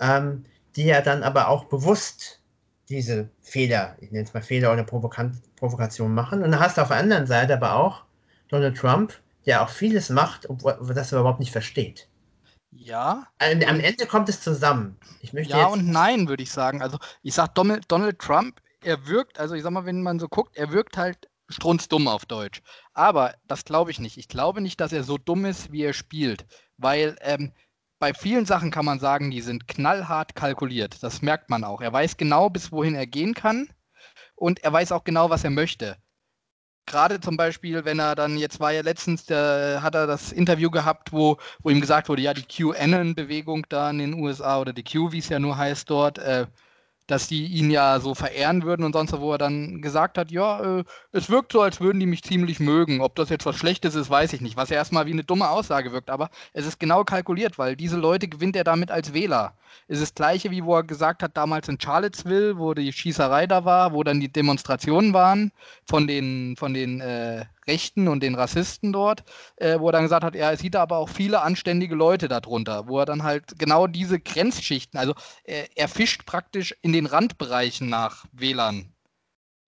[0.00, 0.44] ähm,
[0.76, 2.40] die ja dann aber auch bewusst
[2.88, 6.42] diese Fehler, ich nenne es mal Fehler oder Provokation machen.
[6.42, 8.04] Und dann hast du auf der anderen Seite aber auch
[8.48, 9.12] Donald Trump,
[9.44, 12.08] der auch vieles macht, obwohl das er überhaupt nicht versteht.
[12.70, 13.26] Ja.
[13.40, 14.96] Am Ende kommt es zusammen.
[15.20, 16.80] Ich möchte ja und nein, würde ich sagen.
[16.80, 20.28] Also ich sage Donald, Donald Trump, er wirkt, also ich sag mal, wenn man so
[20.28, 22.62] guckt, er wirkt halt strunzdumm auf Deutsch.
[22.94, 24.18] Aber das glaube ich nicht.
[24.18, 26.46] Ich glaube nicht, dass er so dumm ist, wie er spielt.
[26.76, 27.52] Weil ähm,
[27.98, 31.02] bei vielen Sachen kann man sagen, die sind knallhart kalkuliert.
[31.02, 31.80] Das merkt man auch.
[31.80, 33.68] Er weiß genau, bis wohin er gehen kann.
[34.36, 35.96] Und er weiß auch genau, was er möchte
[36.88, 40.70] gerade zum Beispiel, wenn er dann, jetzt war ja letztens, der, hat er das Interview
[40.70, 44.84] gehabt, wo, wo ihm gesagt wurde, ja, die QAnon-Bewegung da in den USA oder die
[44.84, 46.46] Q, wie es ja nur heißt dort, äh,
[47.08, 50.78] dass die ihn ja so verehren würden und sonst, wo er dann gesagt hat, ja,
[50.78, 53.00] äh, es wirkt so, als würden die mich ziemlich mögen.
[53.00, 54.56] Ob das jetzt was Schlechtes ist, weiß ich nicht.
[54.56, 57.96] Was ja erstmal wie eine dumme Aussage wirkt, aber es ist genau kalkuliert, weil diese
[57.96, 59.54] Leute gewinnt er damit als Wähler.
[59.88, 63.46] Es ist das gleiche, wie wo er gesagt hat, damals in Charlottesville, wo die Schießerei
[63.46, 65.50] da war, wo dann die Demonstrationen waren
[65.86, 69.22] von den, von den äh, Rechten und den Rassisten dort,
[69.56, 72.98] äh, wo er dann gesagt hat, er sieht aber auch viele anständige Leute darunter, wo
[72.98, 75.14] er dann halt genau diese Grenzschichten, also
[75.44, 78.92] äh, er fischt praktisch in den Randbereichen nach WLAN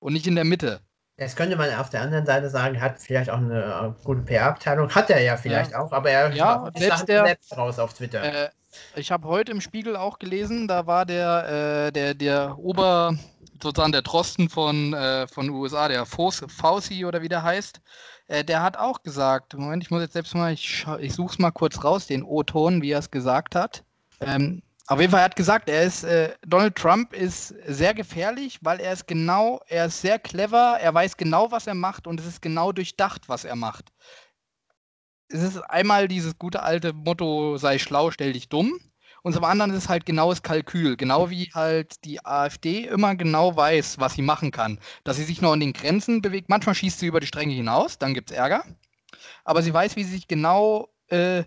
[0.01, 0.81] und nicht in der Mitte.
[1.21, 4.89] Das könnte man auf der anderen Seite sagen, hat vielleicht auch eine äh, gute PR-Abteilung,
[4.95, 5.81] hat er ja vielleicht ja.
[5.81, 8.23] auch, aber er ja, selbst, der, selbst raus auf Twitter.
[8.23, 8.49] Äh,
[8.97, 13.15] ich habe heute im Spiegel auch gelesen, da war der, äh, der, der Ober,
[13.63, 17.81] sozusagen der Drosten von, äh, von USA, der Fauci oder wie der heißt,
[18.29, 21.39] äh, der hat auch gesagt, Moment, ich muss jetzt selbst mal, ich, ich suche es
[21.39, 23.83] mal kurz raus, den O-Ton, wie er es gesagt hat.
[24.21, 28.81] Ähm, auf jeden Fall, hat gesagt, er ist, äh, Donald Trump ist sehr gefährlich, weil
[28.81, 32.27] er ist genau, er ist sehr clever, er weiß genau, was er macht und es
[32.27, 33.93] ist genau durchdacht, was er macht.
[35.29, 38.81] Es ist einmal dieses gute alte Motto, sei schlau, stell dich dumm.
[39.23, 43.55] Und zum anderen ist es halt genaues Kalkül, genau wie halt die AfD immer genau
[43.57, 44.79] weiß, was sie machen kann.
[45.05, 46.49] Dass sie sich nur an den Grenzen bewegt.
[46.49, 48.65] Manchmal schießt sie über die Stränge hinaus, dann gibt es Ärger.
[49.45, 50.89] Aber sie weiß, wie sie sich genau.
[51.09, 51.45] Äh,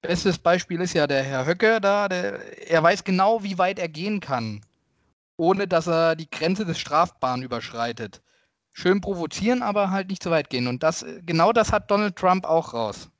[0.00, 2.08] bestes Beispiel ist ja der Herr Höcke da.
[2.08, 4.60] Der, er weiß genau, wie weit er gehen kann,
[5.36, 8.22] ohne dass er die Grenze des Strafbaren überschreitet.
[8.72, 10.66] Schön provozieren, aber halt nicht zu weit gehen.
[10.66, 13.10] Und das, genau das hat Donald Trump auch raus.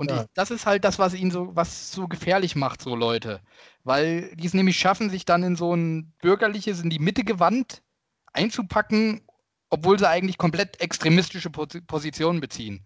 [0.00, 0.22] Und ja.
[0.22, 3.42] ich, das ist halt das, was ihn so, was so gefährlich macht, so Leute.
[3.84, 7.82] Weil die es nämlich schaffen, sich dann in so ein bürgerliches, in die Mitte gewandt
[8.32, 9.20] einzupacken,
[9.68, 12.82] obwohl sie eigentlich komplett extremistische Positionen beziehen.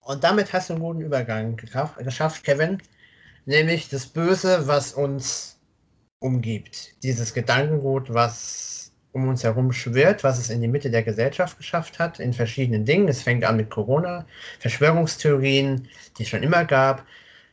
[0.00, 2.82] Und damit hast du einen guten Übergang geschafft, Kevin.
[3.46, 5.60] Nämlich das Böse, was uns
[6.18, 7.04] umgibt.
[7.04, 8.83] Dieses Gedankengut, was
[9.14, 12.84] um uns herum schwirrt, was es in die Mitte der Gesellschaft geschafft hat, in verschiedenen
[12.84, 13.08] Dingen.
[13.08, 14.26] Es fängt an mit Corona,
[14.58, 15.88] Verschwörungstheorien,
[16.18, 17.06] die es schon immer gab,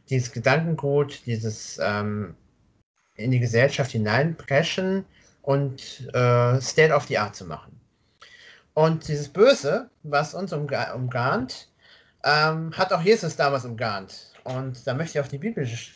[0.10, 2.36] dieses Gedankengut, dieses ähm,
[3.16, 5.06] in die Gesellschaft hineinpreschen
[5.44, 7.80] und äh, State of the Art zu machen.
[8.74, 11.70] Und dieses Böse, was uns umga umgarnt,
[12.24, 14.32] ähm, hat auch Jesus damals umgarnt.
[14.44, 15.92] Und da möchte ich auf die biblische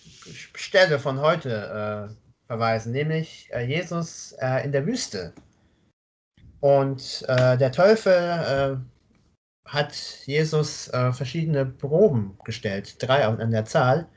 [0.53, 5.34] Stelle von heute äh, verweisen, nämlich äh, Jesus äh, in der Wüste.
[6.59, 9.93] Und äh, der Teufel äh, hat
[10.25, 14.07] Jesus äh, verschiedene Proben gestellt, drei an der Zahl.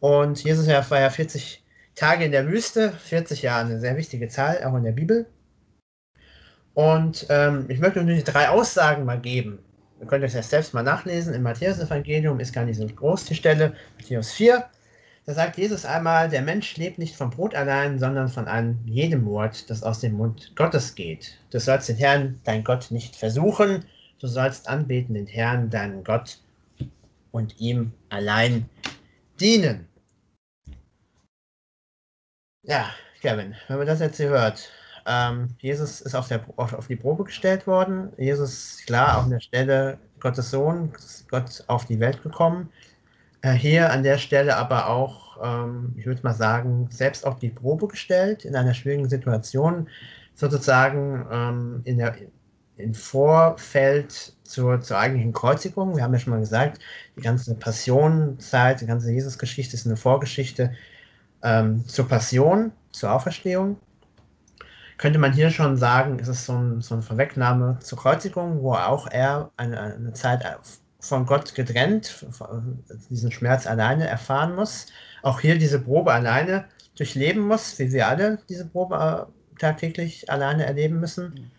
[0.00, 1.62] Und Jesus war ja 40
[1.94, 5.26] Tage in der Wüste, 40 Jahre eine sehr wichtige Zahl, auch in der Bibel.
[6.74, 9.58] Und ähm, ich möchte nur die drei Aussagen mal geben.
[10.00, 11.34] Ihr könnt euch das selbst mal nachlesen.
[11.34, 13.74] Im Matthäus-Evangelium ist gar nicht so groß die Stelle.
[13.98, 14.64] Matthäus 4,
[15.24, 19.24] da sagt Jesus einmal, der Mensch lebt nicht vom Brot allein, sondern von einem jedem
[19.26, 21.38] Wort, das aus dem Mund Gottes geht.
[21.50, 23.84] Du sollst den Herrn, dein Gott, nicht versuchen,
[24.18, 26.38] du sollst anbeten den Herrn, deinen Gott,
[27.30, 28.68] und ihm allein
[29.40, 29.88] dienen.
[32.64, 34.70] Ja, Kevin, wenn man das jetzt hier hört,
[35.06, 38.12] ähm, Jesus ist auf, der, auf, auf, die Probe gestellt worden.
[38.18, 40.92] Jesus, klar, auf der Stelle Gottes Sohn,
[41.28, 42.70] Gott auf die Welt gekommen.
[43.42, 47.50] Äh, hier an der Stelle aber auch, ähm, ich würde mal sagen, selbst auf die
[47.50, 49.88] Probe gestellt, in einer schwierigen Situation,
[50.34, 52.14] sozusagen ähm, in der,
[52.76, 55.96] im Vorfeld zur, zur eigentlichen Kreuzigung.
[55.96, 56.80] Wir haben ja schon mal gesagt,
[57.16, 60.72] die ganze Passionszeit, die ganze Jesusgeschichte ist eine Vorgeschichte
[61.42, 63.76] ähm, zur Passion, zur Auferstehung.
[64.98, 68.74] Könnte man hier schon sagen, ist es so, ein, so eine Vorwegnahme zur Kreuzigung, wo
[68.74, 70.44] auch er eine, eine Zeit
[71.02, 72.24] von Gott getrennt,
[73.10, 74.86] diesen Schmerz alleine erfahren muss.
[75.22, 80.64] Auch hier diese Probe alleine durchleben muss, wie wir alle diese Probe äh, tagtäglich alleine
[80.64, 81.50] erleben müssen.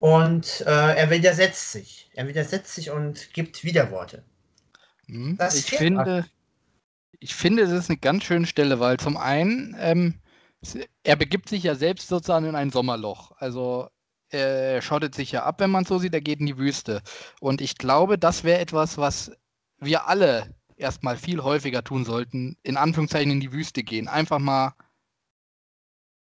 [0.00, 2.10] Und äh, er widersetzt sich.
[2.14, 4.24] Er widersetzt sich und gibt Widerworte.
[5.06, 6.26] Hm, ich finde,
[7.20, 10.14] ich finde, es ist eine ganz schöne Stelle, weil zum einen, ähm,
[11.04, 13.32] er begibt sich ja selbst sozusagen in ein Sommerloch.
[13.38, 13.88] Also
[14.30, 17.02] er schottet sich ja ab, wenn man so sieht, er geht in die Wüste.
[17.40, 19.32] Und ich glaube, das wäre etwas, was
[19.78, 24.08] wir alle erstmal viel häufiger tun sollten, in Anführungszeichen in die Wüste gehen.
[24.08, 24.74] Einfach mal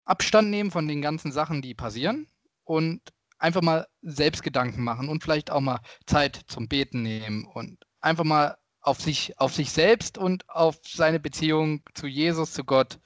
[0.06, 2.28] Abstand nehmen von den ganzen Sachen, die passieren
[2.64, 3.02] und
[3.40, 8.24] einfach mal selbst Gedanken machen und vielleicht auch mal Zeit zum Beten nehmen und einfach
[8.24, 13.00] mal auf sich, auf sich selbst und auf seine Beziehung zu Jesus, zu Gott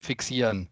[0.00, 0.70] fixieren.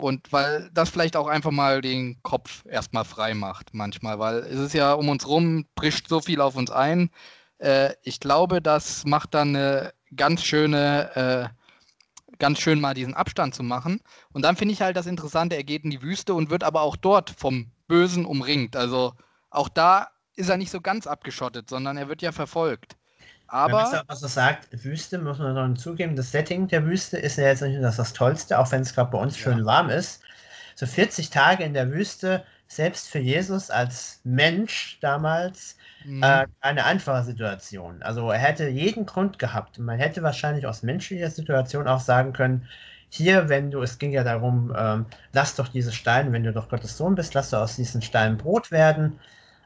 [0.00, 4.58] Und weil das vielleicht auch einfach mal den Kopf erstmal frei macht, manchmal, weil es
[4.58, 7.10] ist ja um uns rum, bricht so viel auf uns ein.
[7.58, 13.54] Äh, ich glaube, das macht dann eine ganz schöne, äh, ganz schön mal diesen Abstand
[13.56, 14.00] zu machen.
[14.32, 16.82] Und dann finde ich halt das Interessante, er geht in die Wüste und wird aber
[16.82, 18.76] auch dort vom Bösen umringt.
[18.76, 19.14] Also
[19.50, 22.96] auch da ist er nicht so ganz abgeschottet, sondern er wird ja verfolgt.
[23.48, 23.90] Aber.
[23.90, 27.44] Wenn was er sagt, Wüste, muss man noch zugeben, das Setting der Wüste ist ja
[27.44, 29.44] jetzt nicht das, das Tollste, auch wenn es gerade bei uns ja.
[29.44, 30.22] schön warm ist.
[30.74, 36.22] So 40 Tage in der Wüste, selbst für Jesus als Mensch damals, mhm.
[36.22, 38.02] äh, eine einfache Situation.
[38.02, 39.78] Also er hätte jeden Grund gehabt.
[39.78, 42.68] Man hätte wahrscheinlich aus menschlicher Situation auch sagen können,
[43.10, 46.68] hier, wenn du, es ging ja darum, ähm, lass doch diese Steine, wenn du doch
[46.68, 49.18] Gottes Sohn bist, lass doch aus diesen Steinen Brot werden.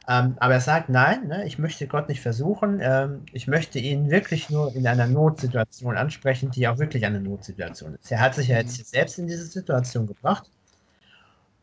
[0.09, 2.81] Ähm, aber er sagt, nein, ne, ich möchte Gott nicht versuchen.
[2.83, 7.95] Ähm, ich möchte ihn wirklich nur in einer Notsituation ansprechen, die auch wirklich eine Notsituation
[7.95, 8.11] ist.
[8.11, 8.85] Er hat sich ja jetzt mhm.
[8.85, 10.51] selbst in diese Situation gebracht.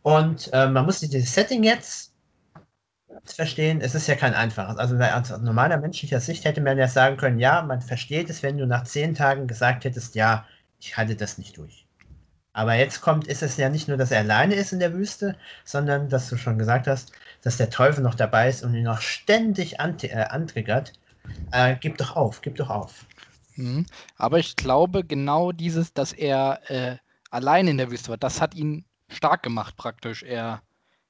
[0.04, 2.14] Und äh, man muss dieses Setting jetzt
[3.26, 4.78] verstehen, es ist ja kein einfaches.
[4.78, 8.58] Also aus normaler menschlicher Sicht hätte man ja sagen können, ja, man versteht es, wenn
[8.58, 10.46] du nach zehn Tagen gesagt hättest, ja,
[10.80, 11.86] ich halte das nicht durch.
[12.54, 15.36] Aber jetzt kommt, ist es ja nicht nur, dass er alleine ist in der Wüste,
[15.64, 17.12] sondern, dass du schon gesagt hast,
[17.42, 20.94] dass der Teufel noch dabei ist und ihn noch ständig ant äh, antriggert.
[21.52, 23.06] Äh, gib doch auf, gib doch auf.
[23.56, 23.86] Mhm.
[24.18, 26.98] Aber ich glaube, genau dieses, dass er äh,
[27.30, 30.24] allein in der Wüste war, das hat ihn stark gemacht praktisch.
[30.24, 30.62] Er,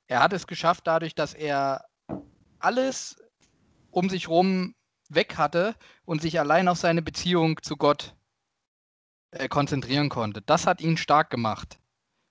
[0.07, 1.85] er hat es geschafft, dadurch, dass er
[2.59, 3.17] alles
[3.91, 4.75] um sich herum
[5.09, 5.75] weg hatte
[6.05, 8.15] und sich allein auf seine Beziehung zu Gott
[9.31, 10.41] äh, konzentrieren konnte.
[10.41, 11.79] Das hat ihn stark gemacht.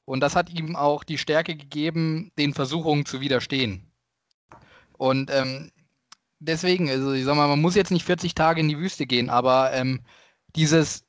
[0.05, 3.88] Und das hat ihm auch die Stärke gegeben, den Versuchungen zu widerstehen.
[4.99, 5.73] Und ähm,
[6.41, 9.31] deswegen, also ich sag mal, man muss jetzt nicht 40 Tage in die Wüste gehen,
[9.31, 10.01] aber ähm,
[10.55, 11.05] dieses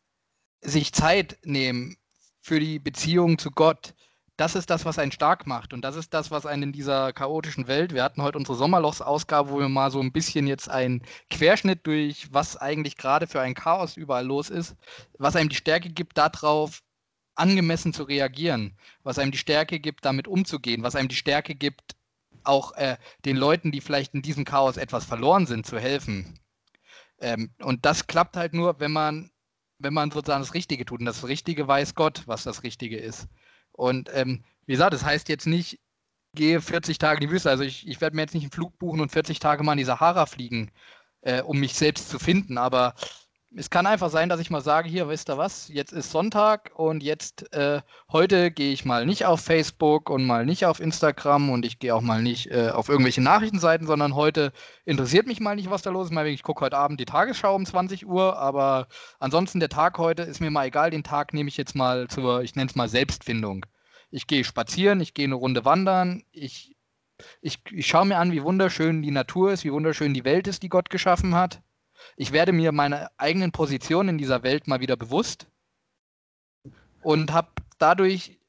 [0.61, 1.97] sich Zeit nehmen
[2.41, 3.93] für die Beziehung zu Gott,
[4.37, 5.73] das ist das, was einen stark macht.
[5.73, 9.49] Und das ist das, was einen in dieser chaotischen Welt, wir hatten heute unsere Sommerlochsausgabe,
[9.49, 13.53] wo wir mal so ein bisschen jetzt einen Querschnitt durch, was eigentlich gerade für ein
[13.53, 14.75] Chaos überall los ist,
[15.17, 16.81] was einem die Stärke gibt, darauf
[17.35, 21.95] angemessen zu reagieren, was einem die Stärke gibt, damit umzugehen, was einem die Stärke gibt,
[22.49, 26.39] auch äh, den Leuten, die vielleicht in diesem Chaos etwas verloren sind, zu helfen.
[27.19, 29.31] Ähm, und das klappt halt nur, wenn man,
[29.77, 30.99] wenn man sozusagen das Richtige tut.
[30.99, 33.27] Und das Richtige weiß Gott, was das Richtige ist.
[33.71, 35.79] Und ähm, wie gesagt, das heißt jetzt nicht,
[36.35, 37.49] gehe 40 Tage in die Wüste.
[37.49, 39.79] Also ich, ich werde mir jetzt nicht einen Flug buchen und 40 Tage mal in
[39.79, 40.71] die Sahara fliegen,
[41.21, 42.57] äh, um mich selbst zu finden.
[42.57, 42.93] Aber
[43.55, 46.71] es kann einfach sein, dass ich mal sage, hier, weißt du was, jetzt ist Sonntag
[46.75, 47.81] und jetzt, äh,
[48.11, 51.95] heute gehe ich mal nicht auf Facebook und mal nicht auf Instagram und ich gehe
[51.95, 54.51] auch mal nicht äh, auf irgendwelche Nachrichtenseiten, sondern heute
[54.85, 56.17] interessiert mich mal nicht, was da los ist.
[56.17, 58.87] Ich gucke heute Abend die Tagesschau um 20 Uhr, aber
[59.19, 60.91] ansonsten der Tag heute ist mir mal egal.
[60.91, 63.65] Den Tag nehme ich jetzt mal zur, ich nenne es mal Selbstfindung.
[64.11, 66.75] Ich gehe spazieren, ich gehe eine Runde wandern, ich,
[67.41, 70.61] ich, ich schaue mir an, wie wunderschön die Natur ist, wie wunderschön die Welt ist,
[70.61, 71.61] die Gott geschaffen hat
[72.15, 75.47] ich werde mir meine eigenen Positionen in dieser Welt mal wieder bewusst
[77.01, 78.39] und habe dadurch,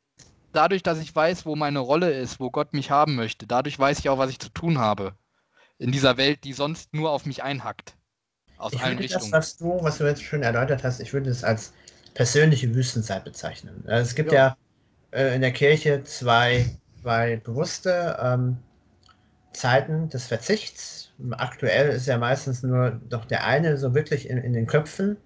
[0.52, 3.98] dadurch, dass ich weiß, wo meine Rolle ist, wo Gott mich haben möchte, dadurch weiß
[3.98, 5.14] ich auch, was ich zu tun habe
[5.78, 7.96] in dieser Welt, die sonst nur auf mich einhackt.
[8.58, 9.30] Aus ich allen Richtungen.
[9.30, 11.72] Das, was du, was du jetzt schön erläutert hast, ich würde es als
[12.14, 13.82] persönliche Wüstenzeit bezeichnen.
[13.86, 14.56] Also es gibt ja,
[15.12, 16.66] ja äh, in der Kirche zwei,
[17.02, 18.58] zwei bewusste ähm,
[19.52, 24.52] Zeiten des Verzichts, aktuell ist ja meistens nur doch der eine so wirklich in, in
[24.52, 25.16] den Köpfen.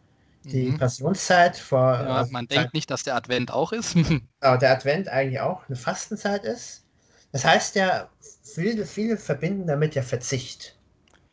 [0.45, 0.79] Die mhm.
[0.79, 1.95] Passionszeit vor.
[1.95, 3.95] Ja, man Zeit, denkt nicht, dass der Advent auch ist.
[3.95, 6.85] genau, der Advent eigentlich auch eine Fastenzeit ist.
[7.33, 8.11] Das heißt ja,
[8.43, 10.77] viele, viele verbinden damit ja Verzicht.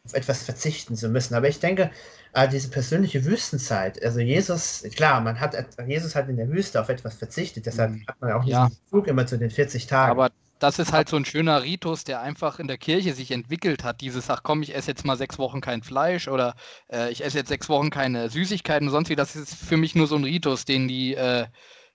[0.05, 1.35] Auf etwas verzichten zu müssen.
[1.35, 1.91] Aber ich denke,
[2.33, 6.89] äh, diese persönliche Wüstenzeit, also Jesus, klar, man hat, Jesus hat in der Wüste auf
[6.89, 8.07] etwas verzichtet, deshalb mhm.
[8.07, 8.71] hat man auch diesen ja.
[8.89, 10.11] Flug immer zu den 40 Tagen.
[10.11, 10.31] Aber
[10.61, 13.99] das ist halt so ein schöner Ritus, der einfach in der Kirche sich entwickelt hat.
[13.99, 16.53] Dieses, ach komm, ich esse jetzt mal sechs Wochen kein Fleisch oder
[16.87, 19.15] äh, ich esse jetzt sechs Wochen keine Süßigkeiten und sonst wie.
[19.15, 21.47] Das ist für mich nur so ein Ritus, den die, äh,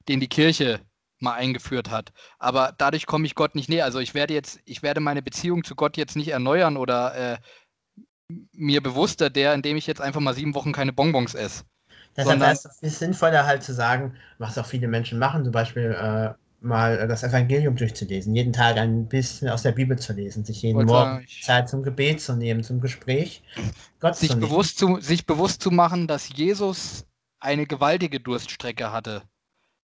[0.09, 0.81] den die Kirche
[1.21, 2.13] mal eingeführt hat.
[2.41, 3.85] Aber dadurch komme ich Gott nicht näher.
[3.85, 7.39] Also ich werde jetzt, ich werde meine Beziehung zu Gott jetzt nicht erneuern oder äh,
[8.53, 11.63] mir bewusster der, indem ich jetzt einfach mal sieben Wochen keine Bonbons esse.
[12.17, 16.35] Deshalb wäre es sinnvoller halt zu sagen, was auch viele Menschen machen, zum Beispiel äh,
[16.67, 20.77] mal das Evangelium durchzulesen, jeden Tag ein bisschen aus der Bibel zu lesen, sich jeden
[20.77, 23.43] Wollte Morgen Zeit zum Gebet zu nehmen, zum Gespräch.
[24.01, 27.07] Gott sich, zu bewusst zu, sich bewusst zu machen, dass Jesus
[27.39, 29.23] eine gewaltige Durststrecke hatte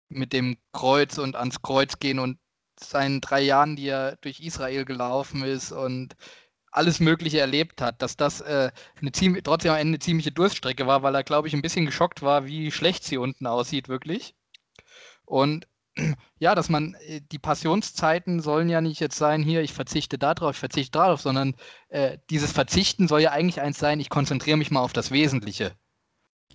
[0.10, 2.38] mit dem Kreuz und ans Kreuz gehen und
[2.80, 6.16] seinen drei Jahren, die er durch Israel gelaufen ist und
[6.72, 11.16] alles Mögliche erlebt hat, dass das äh, eine ziemlich, trotzdem eine ziemliche Durststrecke war, weil
[11.16, 14.36] er, glaube ich, ein bisschen geschockt war, wie schlecht sie unten aussieht, wirklich.
[15.26, 15.68] Und
[16.40, 20.56] ja, dass man, äh, die Passionszeiten sollen ja nicht jetzt sein, hier, ich verzichte darauf,
[20.56, 21.56] ich verzichte darauf, sondern
[21.90, 25.76] äh, dieses Verzichten soll ja eigentlich eins sein, ich konzentriere mich mal auf das Wesentliche.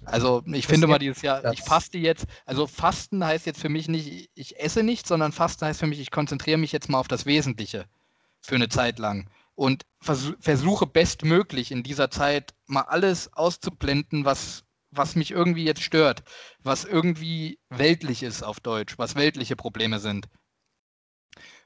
[0.05, 3.87] Also ich finde mal dieses Jahr, ich faste jetzt, also Fasten heißt jetzt für mich
[3.87, 7.09] nicht, ich esse nichts, sondern Fasten heißt für mich, ich konzentriere mich jetzt mal auf
[7.09, 7.87] das Wesentliche
[8.41, 14.65] für eine Zeit lang und vers versuche bestmöglich in dieser Zeit mal alles auszublenden, was,
[14.93, 16.23] was mich irgendwie jetzt stört,
[16.63, 20.29] was irgendwie weltlich ist auf Deutsch, was weltliche Probleme sind.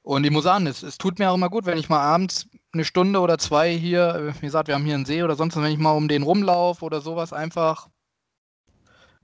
[0.02, 2.48] Und ich muss sagen, es, es tut mir auch immer gut, wenn ich mal abends
[2.72, 5.64] eine Stunde oder zwei hier, wie gesagt, wir haben hier einen See oder sonst, wenn
[5.64, 7.88] ich mal um den rumlaufe oder sowas, einfach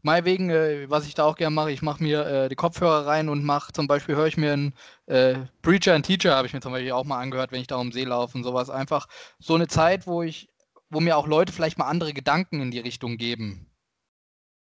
[0.04, 3.28] Meinetwegen, äh, was ich da auch gerne mache, ich mache mir äh, die Kopfhörer rein
[3.28, 4.74] und mache zum Beispiel, höre ich mir einen
[5.06, 7.76] äh, Preacher and Teacher, habe ich mir zum Beispiel auch mal angehört, wenn ich da
[7.76, 8.68] um See laufe und sowas.
[8.68, 9.06] Einfach
[9.38, 10.48] so eine Zeit, wo ich,
[10.90, 13.71] wo mir auch Leute vielleicht mal andere Gedanken in die Richtung geben.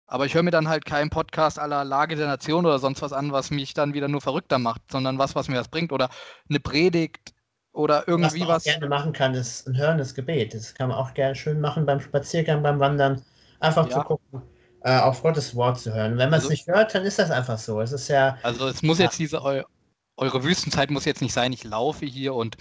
[0.08, 3.12] Aber ich höre mir dann halt keinen Podcast aller Lage der Nation oder sonst was
[3.12, 5.92] an, was mich dann wieder nur verrückter macht, sondern was, was mir was bringt.
[5.92, 6.08] Oder
[6.48, 7.34] eine Predigt
[7.72, 8.66] oder irgendwie was.
[8.66, 10.54] Was man gerne machen kann, ist ein hörendes Gebet.
[10.54, 13.22] Das kann man auch gerne schön machen beim Spaziergang, beim Wandern.
[13.60, 13.98] Einfach ja.
[13.98, 14.42] zu gucken
[14.82, 16.18] äh, auf Gottes Wort zu hören.
[16.18, 17.80] Wenn man es also, nicht hört, dann ist das einfach so.
[17.80, 18.38] Es ist ja.
[18.42, 19.62] Also es muss ja, jetzt diese eu
[20.16, 22.56] eure Wüstenzeit muss jetzt nicht sein, ich laufe hier und.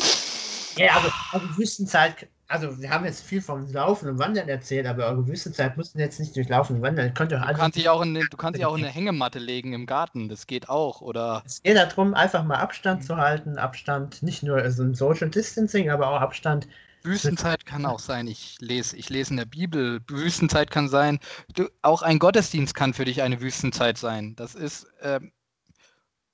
[0.78, 5.08] Ja, also, also Wüstenzeit, also wir haben jetzt viel vom Laufen und Wandern erzählt, aber
[5.08, 7.14] eure Wüstenzeit muss jetzt nicht durch Laufen und Wandern.
[7.14, 9.74] Könnt ihr du, kannst dich auch in, du kannst dich auch in eine Hängematte legen
[9.74, 11.43] im Garten, das geht auch, oder?
[11.45, 15.89] Es geht darum, einfach mal Abstand zu halten, Abstand, nicht nur also ein Social Distancing,
[15.89, 16.68] aber auch Abstand
[17.04, 20.02] Wüstenzeit kann auch sein, ich lese, ich lese in der Bibel.
[20.08, 21.20] Wüstenzeit kann sein,
[21.54, 24.36] du, auch ein Gottesdienst kann für dich eine Wüstenzeit sein.
[24.36, 25.20] Das ist, äh,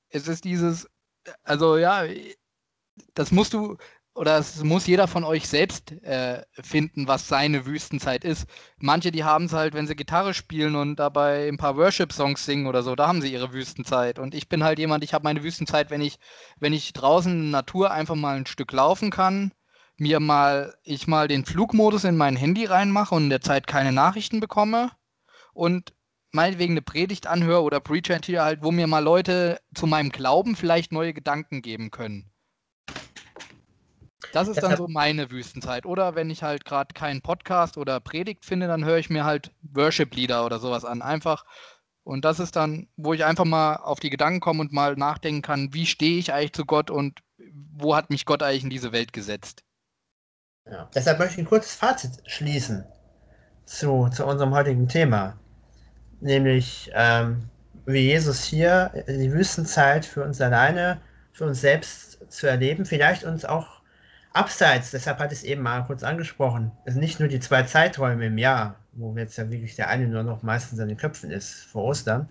[0.09, 0.89] es ist dieses,
[1.43, 2.05] also ja,
[3.13, 3.77] das musst du,
[4.15, 8.47] oder es muss jeder von euch selbst äh, finden, was seine Wüstenzeit ist.
[8.77, 12.67] Manche, die haben es halt, wenn sie Gitarre spielen und dabei ein paar Worship-Songs singen
[12.67, 14.19] oder so, da haben sie ihre Wüstenzeit.
[14.19, 16.19] Und ich bin halt jemand, ich habe meine Wüstenzeit, wenn ich,
[16.59, 19.51] wenn ich draußen in der Natur einfach mal ein Stück laufen kann
[19.97, 23.91] mir mal, ich mal den Flugmodus in mein Handy reinmache und in der Zeit keine
[23.91, 24.91] Nachrichten bekomme
[25.53, 25.93] und
[26.31, 30.55] meinetwegen eine Predigt anhöre oder Preacher hier halt, wo mir mal Leute zu meinem Glauben
[30.55, 32.32] vielleicht neue Gedanken geben können.
[34.33, 35.85] Das ist dann so meine Wüstenzeit.
[35.85, 39.51] Oder wenn ich halt gerade keinen Podcast oder Predigt finde, dann höre ich mir halt
[39.61, 41.03] Worship-Lieder oder sowas an.
[41.03, 41.45] Einfach.
[42.03, 45.43] Und das ist dann, wo ich einfach mal auf die Gedanken komme und mal nachdenken
[45.43, 47.19] kann, wie stehe ich eigentlich zu Gott und
[47.75, 49.63] wo hat mich Gott eigentlich in diese Welt gesetzt.
[50.65, 50.89] Ja.
[50.95, 52.85] Deshalb möchte ich ein kurzes Fazit schließen
[53.65, 55.37] zu, zu unserem heutigen Thema.
[56.21, 57.49] Nämlich, ähm,
[57.85, 60.99] wie Jesus hier die Wüstenzeit für uns alleine,
[61.33, 63.82] für uns selbst zu erleben, vielleicht uns auch
[64.33, 68.37] abseits, deshalb hat es eben mal kurz angesprochen, es nicht nur die zwei Zeiträume im
[68.37, 71.83] Jahr, wo jetzt ja wirklich der eine nur noch meistens an den Köpfen ist vor
[71.83, 72.27] Ostern,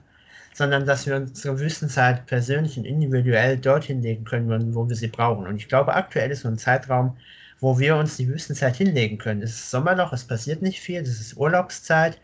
[0.54, 5.46] sondern dass wir unsere Wüstenzeit persönlich und individuell dorthin legen können, wo wir sie brauchen.
[5.46, 7.16] Und ich glaube, aktuell ist so ein Zeitraum,
[7.60, 9.42] wo wir uns die Wüstenzeit hinlegen können.
[9.42, 12.18] Es ist Sommerloch, es passiert nicht viel, es ist Urlaubszeit.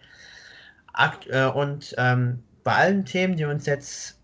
[1.31, 4.18] Äh, und ähm, bei allen Themen, die uns jetzt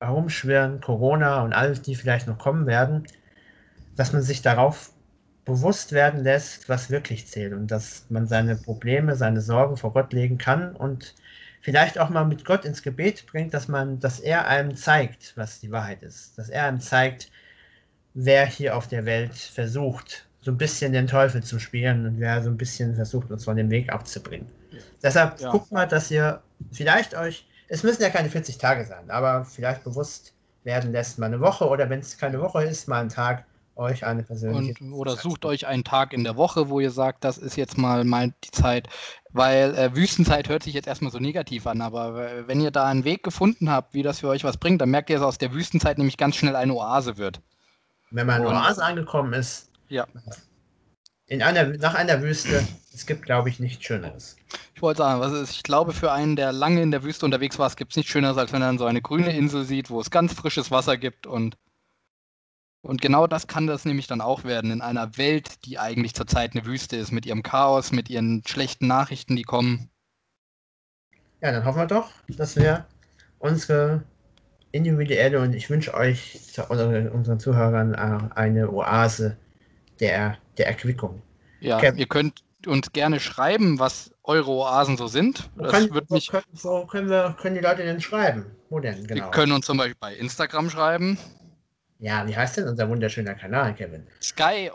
[0.00, 3.06] herumschwirren, Corona und alles, die vielleicht noch kommen werden,
[3.96, 4.92] dass man sich darauf
[5.44, 10.12] bewusst werden lässt, was wirklich zählt und dass man seine Probleme, seine Sorgen vor Gott
[10.12, 11.14] legen kann und
[11.60, 15.60] vielleicht auch mal mit Gott ins Gebet bringt, dass man, dass er einem zeigt, was
[15.60, 17.30] die Wahrheit ist, dass er einem zeigt,
[18.14, 22.42] wer hier auf der Welt versucht, so ein bisschen den Teufel zu spielen und wer
[22.42, 24.46] so ein bisschen versucht, uns von dem Weg abzubringen.
[25.02, 25.50] Deshalb ja.
[25.50, 29.84] guckt mal, dass ihr vielleicht euch, es müssen ja keine 40 Tage sein, aber vielleicht
[29.84, 30.32] bewusst
[30.64, 33.44] werden lässt, mal eine Woche oder wenn es keine Woche ist, mal einen Tag,
[33.80, 34.84] euch eine persönliche.
[34.84, 37.78] Und, oder sucht euch einen Tag in der Woche, wo ihr sagt, das ist jetzt
[37.78, 38.88] mal, mal die Zeit.
[39.32, 43.04] Weil äh, Wüstenzeit hört sich jetzt erstmal so negativ an, aber wenn ihr da einen
[43.04, 45.52] Weg gefunden habt, wie das für euch was bringt, dann merkt ihr, dass aus der
[45.52, 47.40] Wüstenzeit nämlich ganz schnell eine Oase wird.
[48.10, 50.06] Wenn man in Oase angekommen ist, ja.
[51.26, 54.36] in einer, nach einer Wüste, es gibt, glaube ich, nichts Schöneres.
[54.74, 57.58] Ich wollte sagen, was ist, ich glaube, für einen, der lange in der Wüste unterwegs
[57.58, 60.00] war, gibt es nichts Schöneres, als wenn er dann so eine grüne Insel sieht, wo
[60.00, 61.56] es ganz frisches Wasser gibt und
[62.82, 66.52] und genau das kann das nämlich dann auch werden in einer Welt, die eigentlich zurzeit
[66.54, 69.90] eine Wüste ist, mit ihrem Chaos, mit ihren schlechten Nachrichten, die kommen.
[71.42, 72.86] Ja, dann hoffen wir doch, dass wir
[73.38, 74.02] unsere
[74.72, 79.36] individuelle und ich wünsche euch, unseren Zuhörern, äh, eine Oase
[79.98, 81.22] der, der Erquickung.
[81.60, 81.92] Ja, okay.
[81.96, 85.50] ihr könnt uns gerne schreiben, was eure Oasen so sind.
[85.56, 86.28] Wo, kann, wo, mich...
[86.28, 88.46] können, wo können, wir, können die Leute denn schreiben?
[88.68, 89.24] Wo denn genau?
[89.24, 91.18] Die können uns zum Beispiel bei Instagram schreiben.
[92.00, 94.06] Ja, wie heißt denn unser wunderschöner Kanal, Kevin?
[94.22, 94.72] Sky-Live.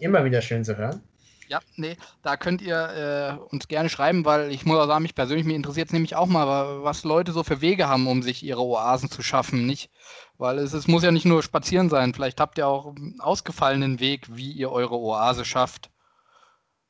[0.00, 1.02] Immer wieder schön zu hören.
[1.48, 5.16] Ja, nee, da könnt ihr äh, uns gerne schreiben, weil ich muss auch sagen, mich
[5.16, 8.44] persönlich, mich interessiert es nämlich auch mal, was Leute so für Wege haben, um sich
[8.44, 9.66] ihre Oasen zu schaffen.
[9.66, 9.90] Nicht,
[10.38, 12.14] weil es, es muss ja nicht nur spazieren sein.
[12.14, 15.90] Vielleicht habt ihr auch einen ausgefallenen Weg, wie ihr eure Oase schafft.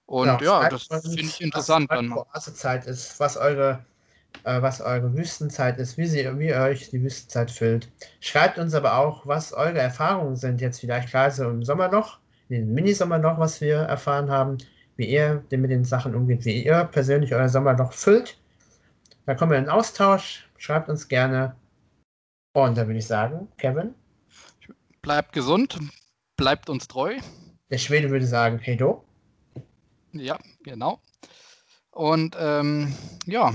[0.07, 1.89] Und ja, ja das finde ich interessant.
[1.89, 3.87] Was eure Oasezeit ist, was eure
[4.45, 7.91] äh, was eure Wüstenzeit ist, wie, sie, wie ihr euch die Wüstenzeit füllt.
[8.21, 12.19] Schreibt uns aber auch, was eure Erfahrungen sind, jetzt vielleicht klar so im Sommer noch,
[12.49, 14.59] in den Minisommer noch, was wir erfahren haben,
[14.97, 18.39] wie ihr mit den Sachen umgeht, wie ihr persönlich euer Sommer noch füllt.
[19.27, 20.49] Da kommen wir in Austausch.
[20.59, 21.55] Schreibt uns gerne.
[22.53, 23.95] Und da würde ich sagen, Kevin.
[25.03, 25.79] Bleibt gesund,
[26.37, 27.17] bleibt uns treu.
[27.71, 29.05] Der Schwede würde sagen, hey do.
[30.13, 31.01] Ja, genau.
[31.93, 32.93] Und ähm,
[33.27, 33.55] ja,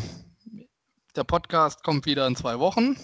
[1.15, 2.95] der Podcast kommt wieder in zwei Wochen.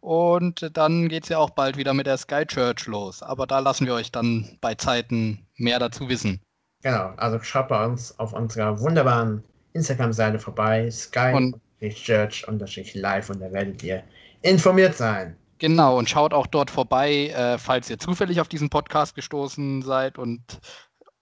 [0.00, 3.22] Und dann geht es ja auch bald wieder mit der Sky Church los.
[3.22, 6.40] Aber da lassen wir euch dann bei Zeiten mehr dazu wissen.
[6.82, 11.60] Genau, also schaut bei uns auf unserer wunderbaren Instagram-Seite vorbei, Sky und
[11.94, 12.44] Church
[12.94, 14.02] live und da werdet ihr
[14.42, 15.36] informiert sein.
[15.58, 20.16] Genau, und schaut auch dort vorbei, äh, falls ihr zufällig auf diesen Podcast gestoßen seid
[20.16, 20.40] und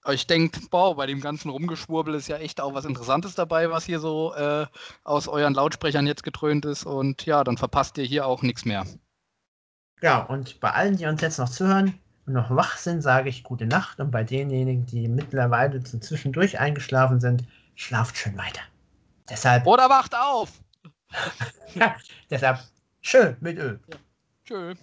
[0.06, 3.84] euch denkt, boah, bei dem ganzen Rumgeschwurbel ist ja echt auch was Interessantes dabei, was
[3.84, 4.66] hier so äh,
[5.04, 6.84] aus euren Lautsprechern jetzt getrönt ist.
[6.84, 8.86] Und ja, dann verpasst ihr hier auch nichts mehr.
[10.02, 13.42] Ja, und bei allen, die uns jetzt noch zuhören und noch wach sind, sage ich
[13.42, 14.00] gute Nacht.
[14.00, 17.44] Und bei denjenigen, die mittlerweile zwischendurch eingeschlafen sind,
[17.74, 18.62] schlaft schön weiter.
[19.28, 19.66] Deshalb.
[19.66, 20.52] Oder wacht auf!
[22.30, 22.60] deshalb
[23.00, 23.80] schön mit Öl.
[23.88, 23.96] Ja.
[24.44, 24.74] Tschö.